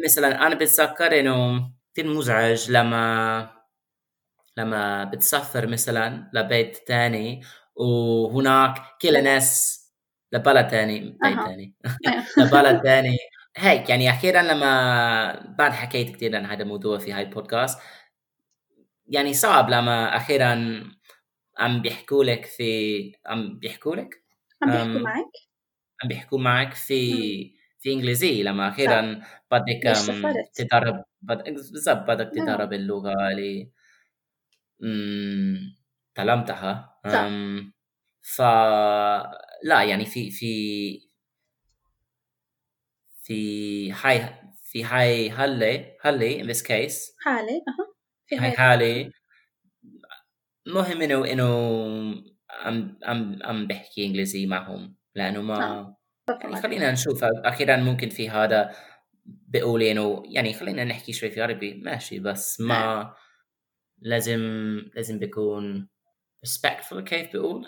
مثلا 0.04 0.46
أنا 0.46 0.54
بتذكر 0.54 1.20
إنه 1.20 1.70
كثير 1.94 2.06
مزعج 2.08 2.70
لما 2.70 3.50
لما 4.56 5.04
بتسافر 5.04 5.66
مثلا 5.66 6.30
لبيت 6.34 6.76
تاني 6.88 7.40
وهناك 7.76 8.82
كل 9.02 9.16
الناس 9.16 9.76
لبلد 10.32 10.68
تاني 10.68 11.00
بيت 11.00 11.24
أها. 11.38 11.46
تاني 11.46 11.74
أيوة. 12.06 12.24
لبلد 12.38 12.82
تاني 12.82 13.16
هيك 13.56 13.90
يعني 13.90 14.10
أخيرا 14.10 14.42
لما 14.42 15.54
بعد 15.58 15.72
حكيت 15.72 16.16
كثير 16.16 16.36
عن 16.36 16.46
هذا 16.46 16.62
الموضوع 16.62 16.98
في 16.98 17.12
هاي 17.12 17.22
البودكاست 17.22 17.78
يعني 19.08 19.34
صعب 19.34 19.70
لما 19.70 20.16
أخيرا 20.16 20.84
عم 21.58 21.82
بيحكوا 21.82 22.24
لك 22.24 22.44
في 22.44 23.12
عم 23.26 23.58
بيحكوا 23.58 23.96
لك؟ 23.96 24.24
عم 24.62 24.70
بيحكوا 24.70 25.00
معك؟ 25.00 25.32
عم 26.02 26.08
بيحكوا 26.08 26.38
معك 26.38 26.74
في 26.74 27.12
في 27.78 27.92
إنجليزي 27.92 28.42
لما 28.42 28.68
أخيرا 28.68 29.22
بدك؟ 29.50 30.48
تدرب 30.54 31.04
بالضبط 31.72 32.08
بدك 32.08 32.36
نعم. 32.36 32.46
تدرب 32.46 32.72
اللغة 32.72 33.12
اللي 33.32 33.70
تعلمتها 36.14 37.00
ف 38.22 38.40
لا 39.64 39.82
يعني 39.82 40.04
في 40.06 40.30
في 40.30 41.00
في 43.22 43.92
هاي 43.92 44.34
في 44.64 44.84
هاي 44.84 45.30
هالي 45.30 45.96
هالي 46.02 46.42
in 46.42 46.46
this 46.46 46.62
case. 46.62 47.14
حالة 47.24 47.52
أها. 47.68 47.94
في 48.26 48.36
هاي 48.36 48.50
حالي 48.52 49.12
مهم 50.66 51.02
انه 51.02 51.32
إنه 51.32 51.46
عم 52.50 52.98
عم 53.02 53.38
عم 53.42 53.66
بحكي 53.66 54.06
إنجليزي 54.06 54.46
معهم. 54.46 54.96
لأنه 55.14 55.42
ما. 55.42 55.94
بفهم 56.28 56.50
يعني. 56.50 56.62
خلينا 56.62 56.92
نشوف. 56.92 57.24
أخيرا 57.24 57.76
ممكن 57.76 58.08
في 58.08 58.30
هذا 58.30 58.70
بيقول 59.26 59.82
انه 59.82 60.22
يعني 60.26 60.54
خلينا 60.54 60.84
نحكي 60.84 61.12
شوي 61.12 61.30
في 61.30 61.42
عربي. 61.42 61.74
ماشي 61.74 62.18
بس 62.18 62.60
ما 62.60 63.14
لازم 63.98 64.40
لازم 64.94 65.18
بيكون 65.18 65.88
respectful. 66.46 66.98
كيف 66.98 67.32
بيقول؟ 67.32 67.64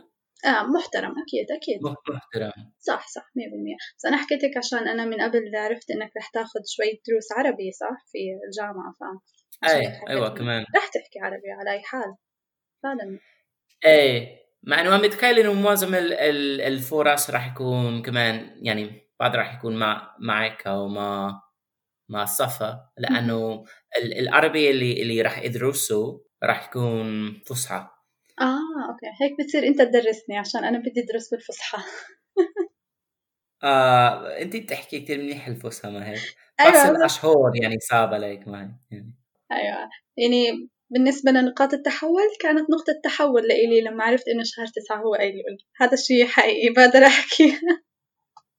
آه 0.46 0.62
محترم. 0.62 1.10
أكيد 1.10 1.46
أكيد. 1.56 1.82
محترم. 1.82 2.72
صح 2.78 3.08
صح 3.08 3.22
100% 3.36 3.76
بس 3.98 4.04
أنا 4.06 4.16
حكيتك 4.16 4.56
عشان 4.56 4.88
أنا 4.88 5.04
من 5.04 5.20
قبل 5.20 5.56
عرفت 5.56 5.90
إنك 5.90 6.10
رح 6.16 6.30
تاخذ 6.30 6.60
شوية 6.66 6.98
دروس 7.08 7.32
عربي 7.32 7.70
صح؟ 7.72 7.96
في 8.12 8.18
الجامعة 8.48 8.92
ف 9.00 9.04
حكيت 9.64 10.08
أيوه 10.08 10.28
إنك 10.28 10.38
كمان. 10.38 10.64
رح 10.76 10.86
تحكي 10.86 11.18
عربي 11.22 11.50
على 11.60 11.70
أي 11.72 11.82
حال. 11.82 12.14
فعلا. 12.82 13.18
إيه 13.86 14.38
مع 14.62 14.80
إنه 14.80 14.94
عم 14.94 15.02
بتخيل 15.02 15.38
إنه 15.38 15.52
معظم 15.54 15.94
ال- 15.94 16.12
ال- 16.12 16.60
الفرص 16.60 17.30
راح 17.30 17.52
يكون 17.52 18.02
كمان 18.02 18.58
يعني 18.62 19.08
بعد 19.20 19.36
راح 19.36 19.54
يكون 19.58 19.76
مع 19.78 20.16
معك 20.20 20.66
أو 20.66 20.88
مع 20.88 21.42
مع 22.10 22.22
الصفا 22.22 22.90
لأنه 22.98 23.64
ال- 23.98 24.18
العربي 24.18 24.70
اللي 24.70 25.02
اللي 25.02 25.22
راح 25.22 25.38
ادرسه 25.38 26.24
راح 26.44 26.68
يكون 26.68 27.34
فصحى. 27.46 27.88
آه 28.40 28.90
أوكي. 28.90 29.06
هيك 29.22 29.32
بتصير 29.40 29.62
أنت 29.66 29.82
تدرسني 29.82 30.38
عشان 30.38 30.64
أنا 30.64 30.78
بدي 30.78 31.00
أدرس 31.04 31.30
بالفصحى. 31.30 31.78
آه 33.62 34.38
أنت 34.42 34.56
بتحكي 34.56 35.00
كثير 35.00 35.18
منيح 35.18 35.46
الفصحى 35.48 35.90
ما 35.90 36.08
هيك؟ 36.08 36.18
بس 36.60 36.66
أيوة 36.66 36.90
الأشهر 36.90 37.52
يعني 37.62 37.78
صعبة 37.80 38.14
عليك 38.14 38.48
ما 38.48 38.62
هيك 38.62 38.70
يعني. 38.90 39.14
أيوة. 39.52 39.90
يعني 40.16 40.68
بالنسبة 40.90 41.30
لنقاط 41.30 41.74
التحول 41.74 42.22
كانت 42.40 42.70
نقطة 42.70 43.00
تحول 43.04 43.42
لإلي 43.42 43.80
لما 43.80 44.04
عرفت 44.04 44.28
إنه 44.28 44.42
شهر 44.44 44.66
تسعة 44.66 44.96
هو 45.02 45.14
أيلول 45.14 45.58
هذا 45.80 45.92
الشيء 45.92 46.26
حقيقي 46.26 46.72
بقدر 46.74 47.06
أحكي. 47.06 47.52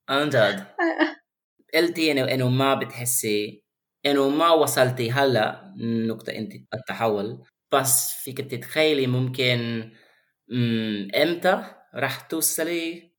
عن 0.09 0.29
جد 0.29 0.63
قلتي 1.73 2.11
انه 2.11 2.33
إنه 2.33 2.49
ما 2.49 2.73
بتحسي 2.75 3.63
إنه 4.05 4.29
ما 4.29 4.49
وصلتي 4.51 5.11
هلا 5.11 5.73
نقطة 6.07 6.31
أنت 6.31 6.53
التحول. 6.73 7.43
بس 7.73 8.13
فيك 8.23 8.41
تتخيلي 8.41 9.07
ممكن 9.07 9.89
مم، 10.49 11.07
إمتى 11.15 11.63
راح 11.95 12.21
توصلي 12.21 13.11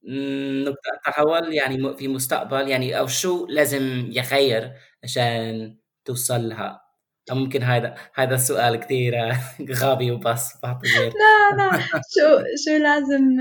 نقطة 0.64 0.90
التحول؟ 0.96 1.54
يعني 1.54 1.96
في 1.96 2.08
مستقبل 2.08 2.68
يعني 2.68 2.98
أو 2.98 3.06
شو 3.06 3.46
لازم 3.46 4.08
يغير 4.12 4.72
عشان 5.04 5.78
توصل 6.04 6.48
لها؟ 6.48 6.68
أو 6.68 6.89
ممكن 7.34 7.62
هذا 7.62 7.94
هذا 8.14 8.34
السؤال 8.34 8.76
كثير 8.76 9.14
غبي 9.82 10.10
وبس 10.10 10.52
لا 10.64 11.56
لا. 11.56 11.78
شو 11.88 12.44
شو 12.64 12.76
لازم 12.76 13.40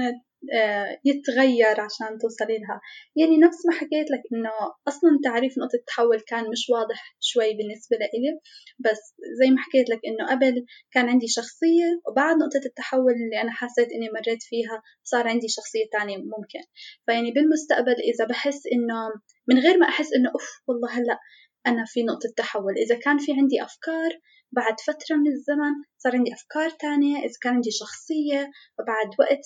آه، 0.53 0.99
يتغير 1.05 1.81
عشان 1.81 2.17
توصلي 2.21 2.57
لها؟ 2.57 2.81
يعني 3.15 3.37
نفس 3.37 3.65
ما 3.65 3.73
حكيت 3.73 4.11
لك 4.11 4.23
إنه 4.33 4.51
أصلا 4.87 5.19
تعريف 5.23 5.53
نقطة 5.57 5.75
التحول 5.75 6.19
كان 6.19 6.49
مش 6.49 6.69
واضح 6.69 7.15
شوي 7.19 7.53
بالنسبة 7.53 7.97
لإلي 7.97 8.39
بس 8.79 9.01
زي 9.39 9.49
ما 9.51 9.57
حكيت 9.61 9.89
لك 9.89 9.99
إنه 10.07 10.31
قبل 10.31 10.65
كان 10.91 11.09
عندي 11.09 11.27
شخصية 11.27 11.89
وبعد 12.07 12.35
نقطة 12.35 12.65
التحول 12.65 13.13
اللي 13.13 13.41
أنا 13.41 13.51
حسيت 13.51 13.87
إني 13.91 14.09
مريت 14.09 14.43
فيها 14.43 14.81
صار 15.03 15.27
عندي 15.27 15.47
شخصية 15.47 15.85
تانية 15.91 16.17
ممكن. 16.17 16.63
فيعني 17.05 17.31
بالمستقبل 17.31 17.95
إذا 18.13 18.25
بحس 18.25 18.61
إنه 18.73 18.99
من 19.47 19.57
غير 19.59 19.77
ما 19.77 19.87
أحس 19.87 20.13
إنه 20.13 20.29
أوف 20.29 20.47
والله 20.67 20.89
هلأ 20.91 21.19
أنا 21.67 21.85
في 21.87 22.03
نقطة 22.03 22.29
تحول. 22.37 22.73
إذا 22.77 22.99
كان 22.99 23.17
في 23.17 23.31
عندي 23.31 23.63
أفكار 23.63 24.11
بعد 24.51 24.79
فترة 24.87 25.15
من 25.15 25.31
الزمن 25.31 25.73
صار 25.97 26.15
عندي 26.15 26.33
أفكار 26.33 26.69
تانية. 26.69 27.17
إذا 27.17 27.33
كان 27.41 27.53
عندي 27.53 27.71
شخصية 27.71 28.51
وبعد 28.79 29.07
وقت 29.19 29.45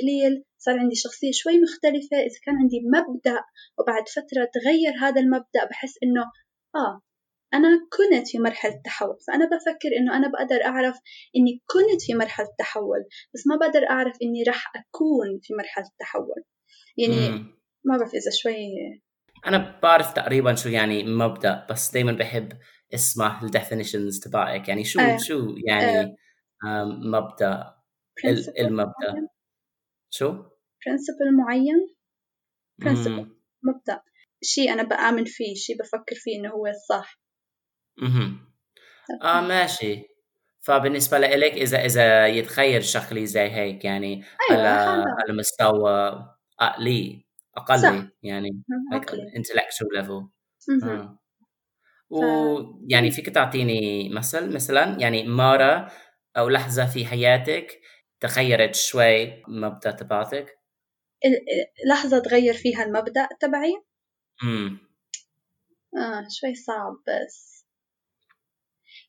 قليل 0.00 0.44
صار 0.58 0.78
عندي 0.78 0.94
شخصية 0.94 1.30
شوي 1.32 1.60
مختلفة. 1.60 2.16
إذا 2.16 2.38
كان 2.44 2.54
عندي 2.56 2.80
مبدأ 2.96 3.40
وبعد 3.78 4.08
فترة 4.08 4.48
تغير 4.54 4.92
هذا 5.00 5.20
المبدأ 5.20 5.64
بحس 5.70 5.94
إنه 6.02 6.22
آه 6.76 7.00
أنا 7.54 7.68
كنت 7.92 8.28
في 8.28 8.38
مرحلة 8.38 8.80
تحول. 8.84 9.18
فأنا 9.26 9.44
بفكر 9.44 9.90
إنه 9.98 10.16
أنا 10.16 10.28
بقدر 10.28 10.64
أعرف 10.64 10.96
إني 11.36 11.62
كنت 11.66 12.02
في 12.02 12.14
مرحلة 12.14 12.48
تحول 12.58 13.04
بس 13.34 13.46
ما 13.46 13.56
بقدر 13.56 13.90
أعرف 13.90 14.16
إني 14.22 14.42
راح 14.42 14.72
أكون 14.76 15.40
في 15.42 15.54
مرحلة 15.54 15.90
تحول. 16.00 16.42
يعني. 16.98 17.52
ما 17.84 17.96
بعرف 17.96 18.14
إذا 18.14 18.30
شوي 18.30 18.56
أنا 19.46 19.80
بعرف 19.82 20.12
تقريبا 20.12 20.54
شو 20.54 20.68
يعني 20.68 21.04
مبدأ 21.04 21.66
بس 21.70 21.92
دايما 21.92 22.12
بحب 22.12 22.52
اسمع 22.94 23.42
الديفينيشنز 23.42 24.20
تبعك. 24.20 24.68
يعني 24.68 24.84
شو 24.84 25.00
أه. 25.00 25.16
شو 25.16 25.54
يعني 25.66 26.16
أه. 26.64 26.84
مبدأ؟ 26.84 27.74
المبدأ. 28.58 29.28
شو؟ 30.10 30.28
برنسبل 30.86 31.36
معين؟ 31.44 31.94
برنسبل 32.78 33.36
مبدأ. 33.62 34.02
شيء 34.42 34.72
أنا 34.72 34.82
بآمن 34.82 35.24
فيه 35.24 35.54
شيء 35.54 35.76
بفكر 35.78 36.16
فيه 36.16 36.38
إنه 36.38 36.50
هو 36.50 36.66
الصح. 36.66 37.20
أها 38.02 38.36
آه 39.22 39.40
ماشي. 39.40 40.12
فبالنسبة 40.60 41.18
لإلك 41.18 41.52
إذا 41.52 41.84
إذا 41.84 42.26
يتخيل 42.26 42.84
شغلي 42.84 43.26
زي 43.26 43.50
هيك 43.50 43.84
يعني 43.84 44.24
أيوة 44.50 44.68
على 44.68 45.04
على 45.20 45.38
مستوى 45.38 46.24
عقلي 46.60 47.24
أقلي 47.56 47.78
صح. 47.78 48.08
يعني 48.22 48.62
level 49.96 50.28
آه. 50.84 51.18
ويعني 52.10 53.10
فيك 53.10 53.30
تعطيني 53.30 54.08
مثل 54.08 54.54
مثلا 54.54 55.00
يعني 55.00 55.28
مرة 55.28 55.92
أو 56.36 56.48
لحظة 56.48 56.86
في 56.86 57.06
حياتك 57.06 57.80
تغيرت 58.20 58.74
شوي 58.74 59.42
مبدأ 59.48 59.90
تبعتك 59.90 60.58
لحظة 61.86 62.18
تغير 62.18 62.54
فيها 62.54 62.84
المبدأ 62.84 63.28
تبعي؟ 63.40 63.82
امم 64.42 64.78
آه 65.96 66.26
شوي 66.30 66.54
صعب 66.54 66.92
بس 67.08 67.66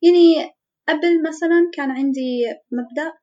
يعني 0.01 0.53
قبل 0.89 1.27
مثلا 1.27 1.71
كان 1.73 1.91
عندي 1.91 2.43
مبدأ 2.71 3.13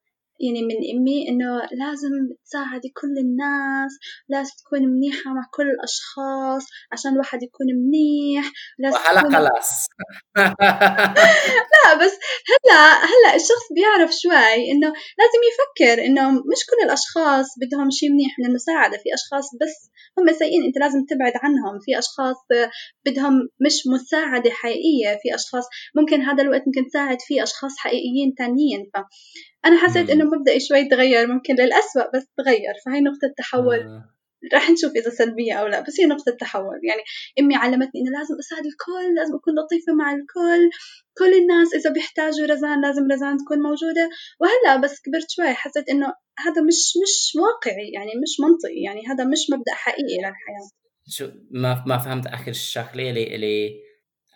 يعني 0.40 0.62
من 0.62 0.78
أمي 0.94 1.28
إنه 1.28 1.52
لازم 1.58 2.12
تساعدي 2.44 2.88
كل 3.00 3.14
الناس 3.18 3.92
لازم 4.28 4.52
تكون 4.58 4.88
منيحة 4.88 5.30
مع 5.30 5.42
كل 5.54 5.68
الأشخاص 5.70 6.64
عشان 6.92 7.12
الواحد 7.12 7.42
يكون 7.42 7.66
منيح 7.66 8.52
لازم 8.78 8.96
وهلا 8.96 9.20
تكون... 9.20 9.32
خلاص. 9.34 9.86
لا 11.72 11.94
بس 12.00 12.14
هلا 12.50 12.82
هلا 13.10 13.34
الشخص 13.34 13.66
بيعرف 13.74 14.10
شوي 14.22 14.70
إنه 14.72 14.88
لازم 15.20 15.40
يفكر 15.50 16.04
إنه 16.04 16.30
مش 16.30 16.60
كل 16.70 16.84
الأشخاص 16.86 17.46
بدهم 17.62 17.90
شيء 17.90 18.10
منيح 18.10 18.38
من 18.38 18.46
المساعدة 18.46 18.96
في 18.96 19.08
أشخاص 19.14 19.46
بس 19.60 19.90
هم 20.18 20.32
سيئين 20.38 20.64
أنت 20.64 20.78
لازم 20.78 21.04
تبعد 21.10 21.32
عنهم 21.42 21.78
في 21.84 21.98
أشخاص 21.98 22.36
بدهم 23.06 23.34
مش 23.66 23.76
مساعدة 23.94 24.50
حقيقية 24.50 25.18
في 25.22 25.34
أشخاص 25.34 25.64
ممكن 25.96 26.22
هذا 26.22 26.42
الوقت 26.42 26.62
ممكن 26.66 26.86
تساعد 26.90 27.18
فيه 27.20 27.42
أشخاص 27.42 27.78
حقيقيين 27.78 28.34
تانيين 28.38 28.90
ف 28.94 28.96
أنا 29.64 29.76
حسيت 29.76 30.10
إنه 30.10 30.24
مبدأي 30.24 30.60
شوي 30.60 30.84
تغير 30.88 31.26
ممكن 31.26 31.54
للأسوأ 31.54 32.10
بس 32.14 32.26
تغير. 32.36 32.74
فهي 32.86 33.00
نقطة 33.00 33.34
تحول. 33.36 33.78
آه. 33.78 34.04
راح 34.54 34.70
نشوف 34.70 34.92
إذا 34.96 35.10
سلبية 35.10 35.54
أو 35.54 35.66
لا 35.66 35.80
بس 35.80 36.00
هي 36.00 36.06
نقطة 36.06 36.32
تحول. 36.40 36.80
يعني 36.88 37.02
أمي 37.40 37.54
علمتني 37.54 38.00
إنه 38.00 38.18
لازم 38.18 38.34
أساعد 38.38 38.66
الكل 38.66 39.14
لازم 39.16 39.34
أكون 39.34 39.54
لطيفة 39.58 39.92
مع 39.92 40.12
الكل. 40.12 40.70
كل 41.18 41.34
الناس 41.42 41.74
إذا 41.74 41.90
بيحتاجوا 41.92 42.46
رزان 42.46 42.82
لازم 42.82 43.02
رزان 43.12 43.36
تكون 43.36 43.58
موجودة. 43.62 44.10
وهلأ 44.40 44.80
بس 44.82 45.00
كبرت 45.00 45.30
شوي 45.30 45.52
حسيت 45.54 45.88
إنه 45.88 46.06
هذا 46.38 46.62
مش 46.62 46.80
مش 47.02 47.16
واقعي 47.42 47.90
يعني 47.96 48.12
مش 48.22 48.32
منطقي 48.40 48.80
يعني 48.86 49.00
هذا 49.06 49.24
مش 49.24 49.50
مبدأ 49.50 49.72
حقيقي 49.72 50.18
للحياة. 50.18 50.66
شو 51.08 51.28
ما 51.50 51.84
ما 51.86 51.98
فهمت 51.98 52.26
آخر 52.26 52.50
الشغلة 52.50 53.10
اللي 53.10 53.34
اللي 53.34 53.89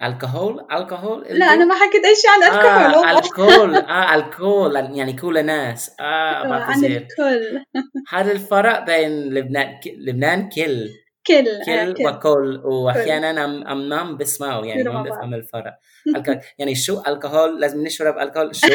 الكحول 0.07 0.67
الكحول 0.73 1.27
لا 1.31 1.47
أنا 1.47 1.65
ما 1.65 1.75
حكيت 1.75 2.05
أي 2.05 2.15
شيء 2.15 2.31
عن 2.31 2.43
الكحول 2.43 3.05
آه 3.05 3.19
الكول 3.19 3.77
آه 3.77 4.15
الكول 4.15 4.77
يعني 4.77 5.13
كل 5.13 5.39
الناس. 5.39 5.97
آه 6.01 6.55
عن 6.55 6.85
الكل. 6.85 7.65
هذا 8.09 8.33
الفرق 8.33 8.85
بين 8.87 9.11
لبنان 9.35 9.81
لبنان 9.87 10.49
كل. 10.49 10.89
كل 11.27 11.65
كل 11.67 11.95
وكل. 12.07 12.61
وأحيانا 12.65 13.45
ام 13.73 13.89
نام 13.89 14.17
بسمعه 14.17 14.65
يعني 14.65 14.83
ما 14.83 15.03
بفهم 15.03 15.35
الفرق. 15.35 15.79
يعني 16.59 16.75
شو 16.75 17.03
الكحول؟ 17.07 17.61
لازم 17.61 17.85
نشرب 17.85 18.19
الكحول. 18.19 18.57
شو؟ 18.57 18.67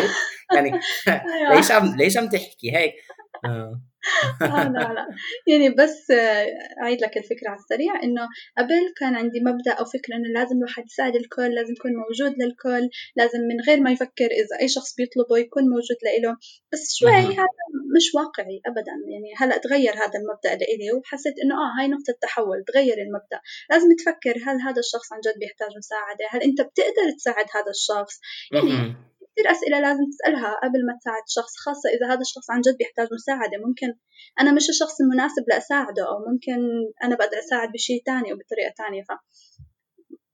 يعني 0.53 0.71
أيوة. 1.07 1.55
ليش 1.55 1.71
عم 1.71 1.95
ليش 1.97 2.17
عم 2.17 2.29
تحكي 2.29 2.75
هيك؟ 2.77 2.93
آه. 3.45 3.81
آه 4.41 4.69
لا 4.69 4.93
لا 4.93 5.07
يعني 5.47 5.69
بس 5.69 6.11
آه، 6.11 6.47
أعيد 6.81 7.01
لك 7.01 7.17
الفكرة 7.17 7.49
على 7.49 7.59
السريع 7.59 8.03
إنه 8.03 8.27
قبل 8.57 8.93
كان 8.99 9.15
عندي 9.15 9.39
مبدأ 9.39 9.71
أو 9.71 9.85
فكرة 9.85 10.15
إنه 10.15 10.29
لازم 10.39 10.57
الواحد 10.57 10.83
يساعد 10.85 11.15
الكل 11.15 11.55
لازم 11.55 11.73
يكون 11.73 11.91
موجود 11.95 12.33
للكل 12.41 12.89
لازم 13.15 13.39
من 13.39 13.59
غير 13.67 13.79
ما 13.79 13.91
يفكر 13.91 14.29
إذا 14.41 14.55
أي 14.61 14.67
شخص 14.67 14.95
بيطلبه 14.95 15.37
يكون 15.37 15.63
موجود 15.63 15.97
لإله. 16.03 16.37
بس 16.73 16.95
شوي 16.99 17.11
هذا 17.11 17.63
مش 17.95 18.15
واقعي 18.15 18.61
أبدا. 18.65 18.93
يعني 19.11 19.29
هلأ 19.37 19.57
تغير 19.57 19.93
هذا 19.93 20.17
المبدأ 20.21 20.51
لإلي 20.59 20.91
وحسيت 20.97 21.33
إنه 21.43 21.55
آه 21.55 21.71
هاي 21.79 21.87
نقطة 21.87 22.13
تحول 22.21 22.63
تغير 22.67 22.97
المبدأ. 23.05 23.39
لازم 23.71 23.87
تفكر 23.99 24.35
هل 24.45 24.61
هذا 24.67 24.79
الشخص 24.79 25.13
عن 25.13 25.19
جد 25.25 25.39
بيحتاج 25.39 25.77
مساعدة؟ 25.77 26.25
هل 26.29 26.41
أنت 26.41 26.61
بتقدر 26.61 27.11
تساعد 27.17 27.45
هذا 27.55 27.71
الشخص؟ 27.77 28.15
يعني 28.53 28.95
كثير 29.35 29.51
أسئلة 29.51 29.79
لازم 29.79 30.03
تسألها 30.11 30.59
قبل 30.63 30.85
ما 30.87 30.93
تساعد 30.99 31.23
شخص 31.27 31.53
خاصة 31.65 31.89
إذا 31.89 32.13
هذا 32.13 32.21
الشخص 32.21 32.51
عن 32.51 32.61
جد 32.61 32.77
بيحتاج 32.77 33.07
مساعدة. 33.13 33.57
ممكن 33.67 33.99
أنا 34.41 34.51
مش 34.51 34.69
الشخص 34.69 35.01
المناسب 35.01 35.43
لأساعده 35.47 36.03
أو 36.09 36.17
ممكن 36.31 36.59
أنا 37.03 37.15
بقدر 37.15 37.39
أساعد 37.39 37.71
بشيء 37.71 38.03
تاني 38.05 38.33
وبطريقة 38.33 38.73
تانية. 38.77 39.03
ف 39.03 39.11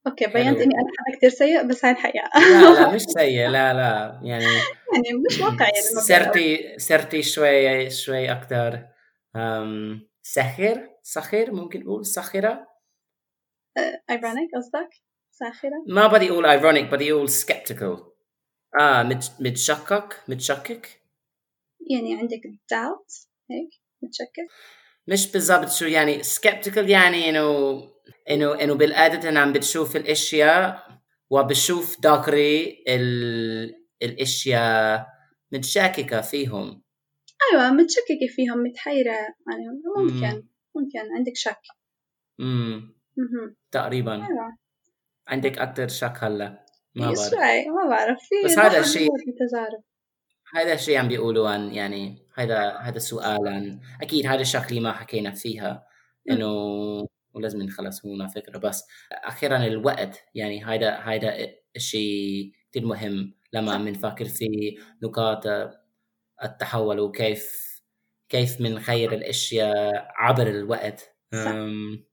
Okay 0.06 0.26
بينت 0.26 0.60
إني 0.60 0.74
أنا 0.74 0.90
حدا 0.98 1.16
كثير 1.16 1.30
سيء 1.30 1.66
بس 1.66 1.84
هاي 1.84 1.92
الحقيقة. 1.92 2.30
لا 2.40 2.80
لا 2.80 2.90
مش 2.94 3.02
سيء. 3.02 3.48
لا 3.48 3.74
لا 3.74 4.20
يعني 4.22 4.44
يعني 4.94 5.08
مش 5.28 5.40
واقعي 5.40 5.70
يعني 5.74 6.00
صرتي 6.06 6.78
صرتي 6.78 7.22
شوي 7.22 7.90
شوي 7.90 8.32
أكثر 8.32 8.86
سخر 10.22 10.90
سخر 11.02 11.52
ممكن 11.52 11.80
نقول 11.80 12.06
سخره 12.06 12.66
ironic 14.10 14.50
قصدك؟ 14.56 14.88
ساخرة؟ 15.30 15.84
ما 15.88 16.06
بدي 16.06 16.30
أقول 16.30 16.46
ironic 16.46 16.90
بدي 16.92 17.12
أقول 17.12 17.28
skeptical. 17.28 18.15
آه 18.80 19.02
متشكك 19.40 20.22
متشكك؟ 20.28 21.00
يعني 21.90 22.14
عندك 22.14 22.40
doubt 22.72 23.26
هيك؟ 23.50 23.70
متشكك؟ 24.02 24.46
مش 25.08 25.32
بالضبط 25.32 25.68
شو 25.68 25.84
يعني 25.84 26.22
skeptical 26.22 26.78
يعني 26.88 27.30
إنه 27.30 27.82
إنه 28.30 28.60
إنه 28.60 28.74
بالعادة 28.74 29.40
عم 29.40 29.52
بتشوف 29.52 29.96
الأشياء 29.96 30.86
وبشوف 31.30 32.00
داكري 32.00 32.84
ال... 32.88 33.86
الأشياء 34.02 35.06
متشككة 35.52 36.20
فيهم. 36.20 36.82
أيوه 37.52 37.70
متشككة 37.70 38.26
فيهم 38.28 38.58
متحيرة 38.58 39.12
يعني 39.12 39.64
ممكن 39.96 40.36
مم. 40.36 40.48
ممكن 40.76 41.14
عندك 41.16 41.36
شك. 41.36 41.60
امم 42.40 42.96
تقريبا. 43.72 44.12
أيوة. 44.14 44.56
عندك 45.28 45.58
أكثر 45.58 45.88
شك 45.88 46.14
هلأ؟ 46.24 46.65
ما 46.96 47.06
بعرف. 47.06 47.18
شوي 47.18 47.68
ما 47.68 47.88
بعرف. 47.88 48.18
في 48.18 48.34
بس 48.44 48.58
هذا 48.58 48.80
الشيء 48.80 49.08
تجارب 49.38 49.82
هذا 50.54 50.72
الشيء 50.72 50.98
عم 50.98 51.08
بيقولوا 51.08 51.48
عن 51.48 51.74
يعني 51.74 52.26
هذا 52.34 52.70
هذا 52.76 52.96
السؤال 52.96 53.48
عن 53.48 53.80
أكيد 54.02 54.26
هذا 54.26 54.40
الشغلة 54.40 54.80
ما 54.80 54.92
حكينا 54.92 55.30
فيها 55.30 55.86
إنه 56.30 56.46
ولازم 57.34 57.68
خلص 57.68 58.06
هنا 58.06 58.28
فكرة. 58.28 58.58
بس 58.58 58.84
أخيرا 59.12 59.66
الوقت 59.66 60.24
يعني 60.34 60.64
هذا 60.64 60.96
هذا 60.96 61.36
الشيء 61.76 62.52
كثير 62.70 62.86
مهم 62.86 63.34
لما 63.52 63.72
عم 63.74 63.88
نفكر 63.88 64.24
في 64.24 64.76
نقاط 65.02 65.46
التحول 66.44 67.00
وكيف 67.00 67.66
كيف 68.28 68.58
بنغير 68.58 69.12
الأشياء 69.12 70.08
عبر 70.16 70.46
الوقت. 70.46 71.16
أم 71.34 72.04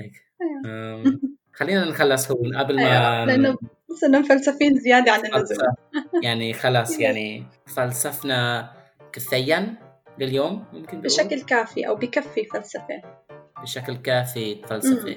هيك. 0.00 0.12
أيوة. 0.42 0.62
أم. 1.04 1.20
خلينا 1.60 1.84
نخلص 1.84 2.30
هون 2.30 2.56
قبل 2.56 2.76
ما 2.76 2.82
أيوة. 2.82 3.24
لأنه 3.24 3.58
صرنا 4.00 4.18
مفلسفين 4.18 4.78
زيادة 4.78 5.12
عن 5.12 5.20
اللزوم. 5.26 5.58
يعني 6.26 6.52
خلاص 6.52 7.00
يعني 7.00 7.46
فلسفنا 7.66 8.70
كفايا 9.12 9.74
لليوم 10.18 10.64
ممكن 10.72 11.00
بقول. 11.00 11.02
بشكل 11.02 11.40
كافي 11.42 11.88
أو 11.88 11.94
بكفي 11.94 12.44
فلسفة. 12.44 13.02
بشكل 13.62 13.96
كافي 13.96 14.62
فلسفة 14.68 15.16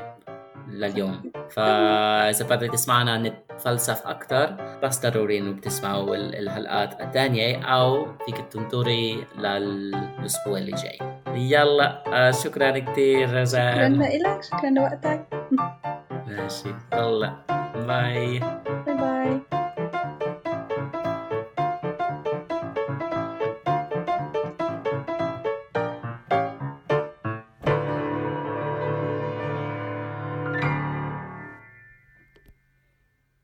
لليوم. 0.69 1.31
فاذا 1.49 2.45
بدك 2.45 2.71
تسمعنا 2.71 3.17
نتفلسف 3.17 4.07
أكثر 4.07 4.77
بس 4.83 5.05
ضروري 5.05 5.37
إنه 5.37 5.51
بتسمعوا 5.51 6.15
الحلقات 6.15 7.01
الثانية 7.01 7.61
أو 7.63 8.07
فيك 8.25 8.37
تنطري 8.51 9.25
للأسبوع 9.37 10.57
اللي 10.57 10.71
جاي. 10.71 10.97
يلا 11.35 12.03
آه، 12.07 12.31
شكرا 12.31 12.79
كثير 12.79 13.41
رزان 13.41 13.95
شكرا 13.95 14.07
لك 14.07 14.43
شكرا 14.43 14.69
لوقتك. 14.69 15.25
ماشي 16.37 16.75
يلا 16.93 17.33
باي 17.87 18.39
باي 18.39 18.95
باي 18.97 19.62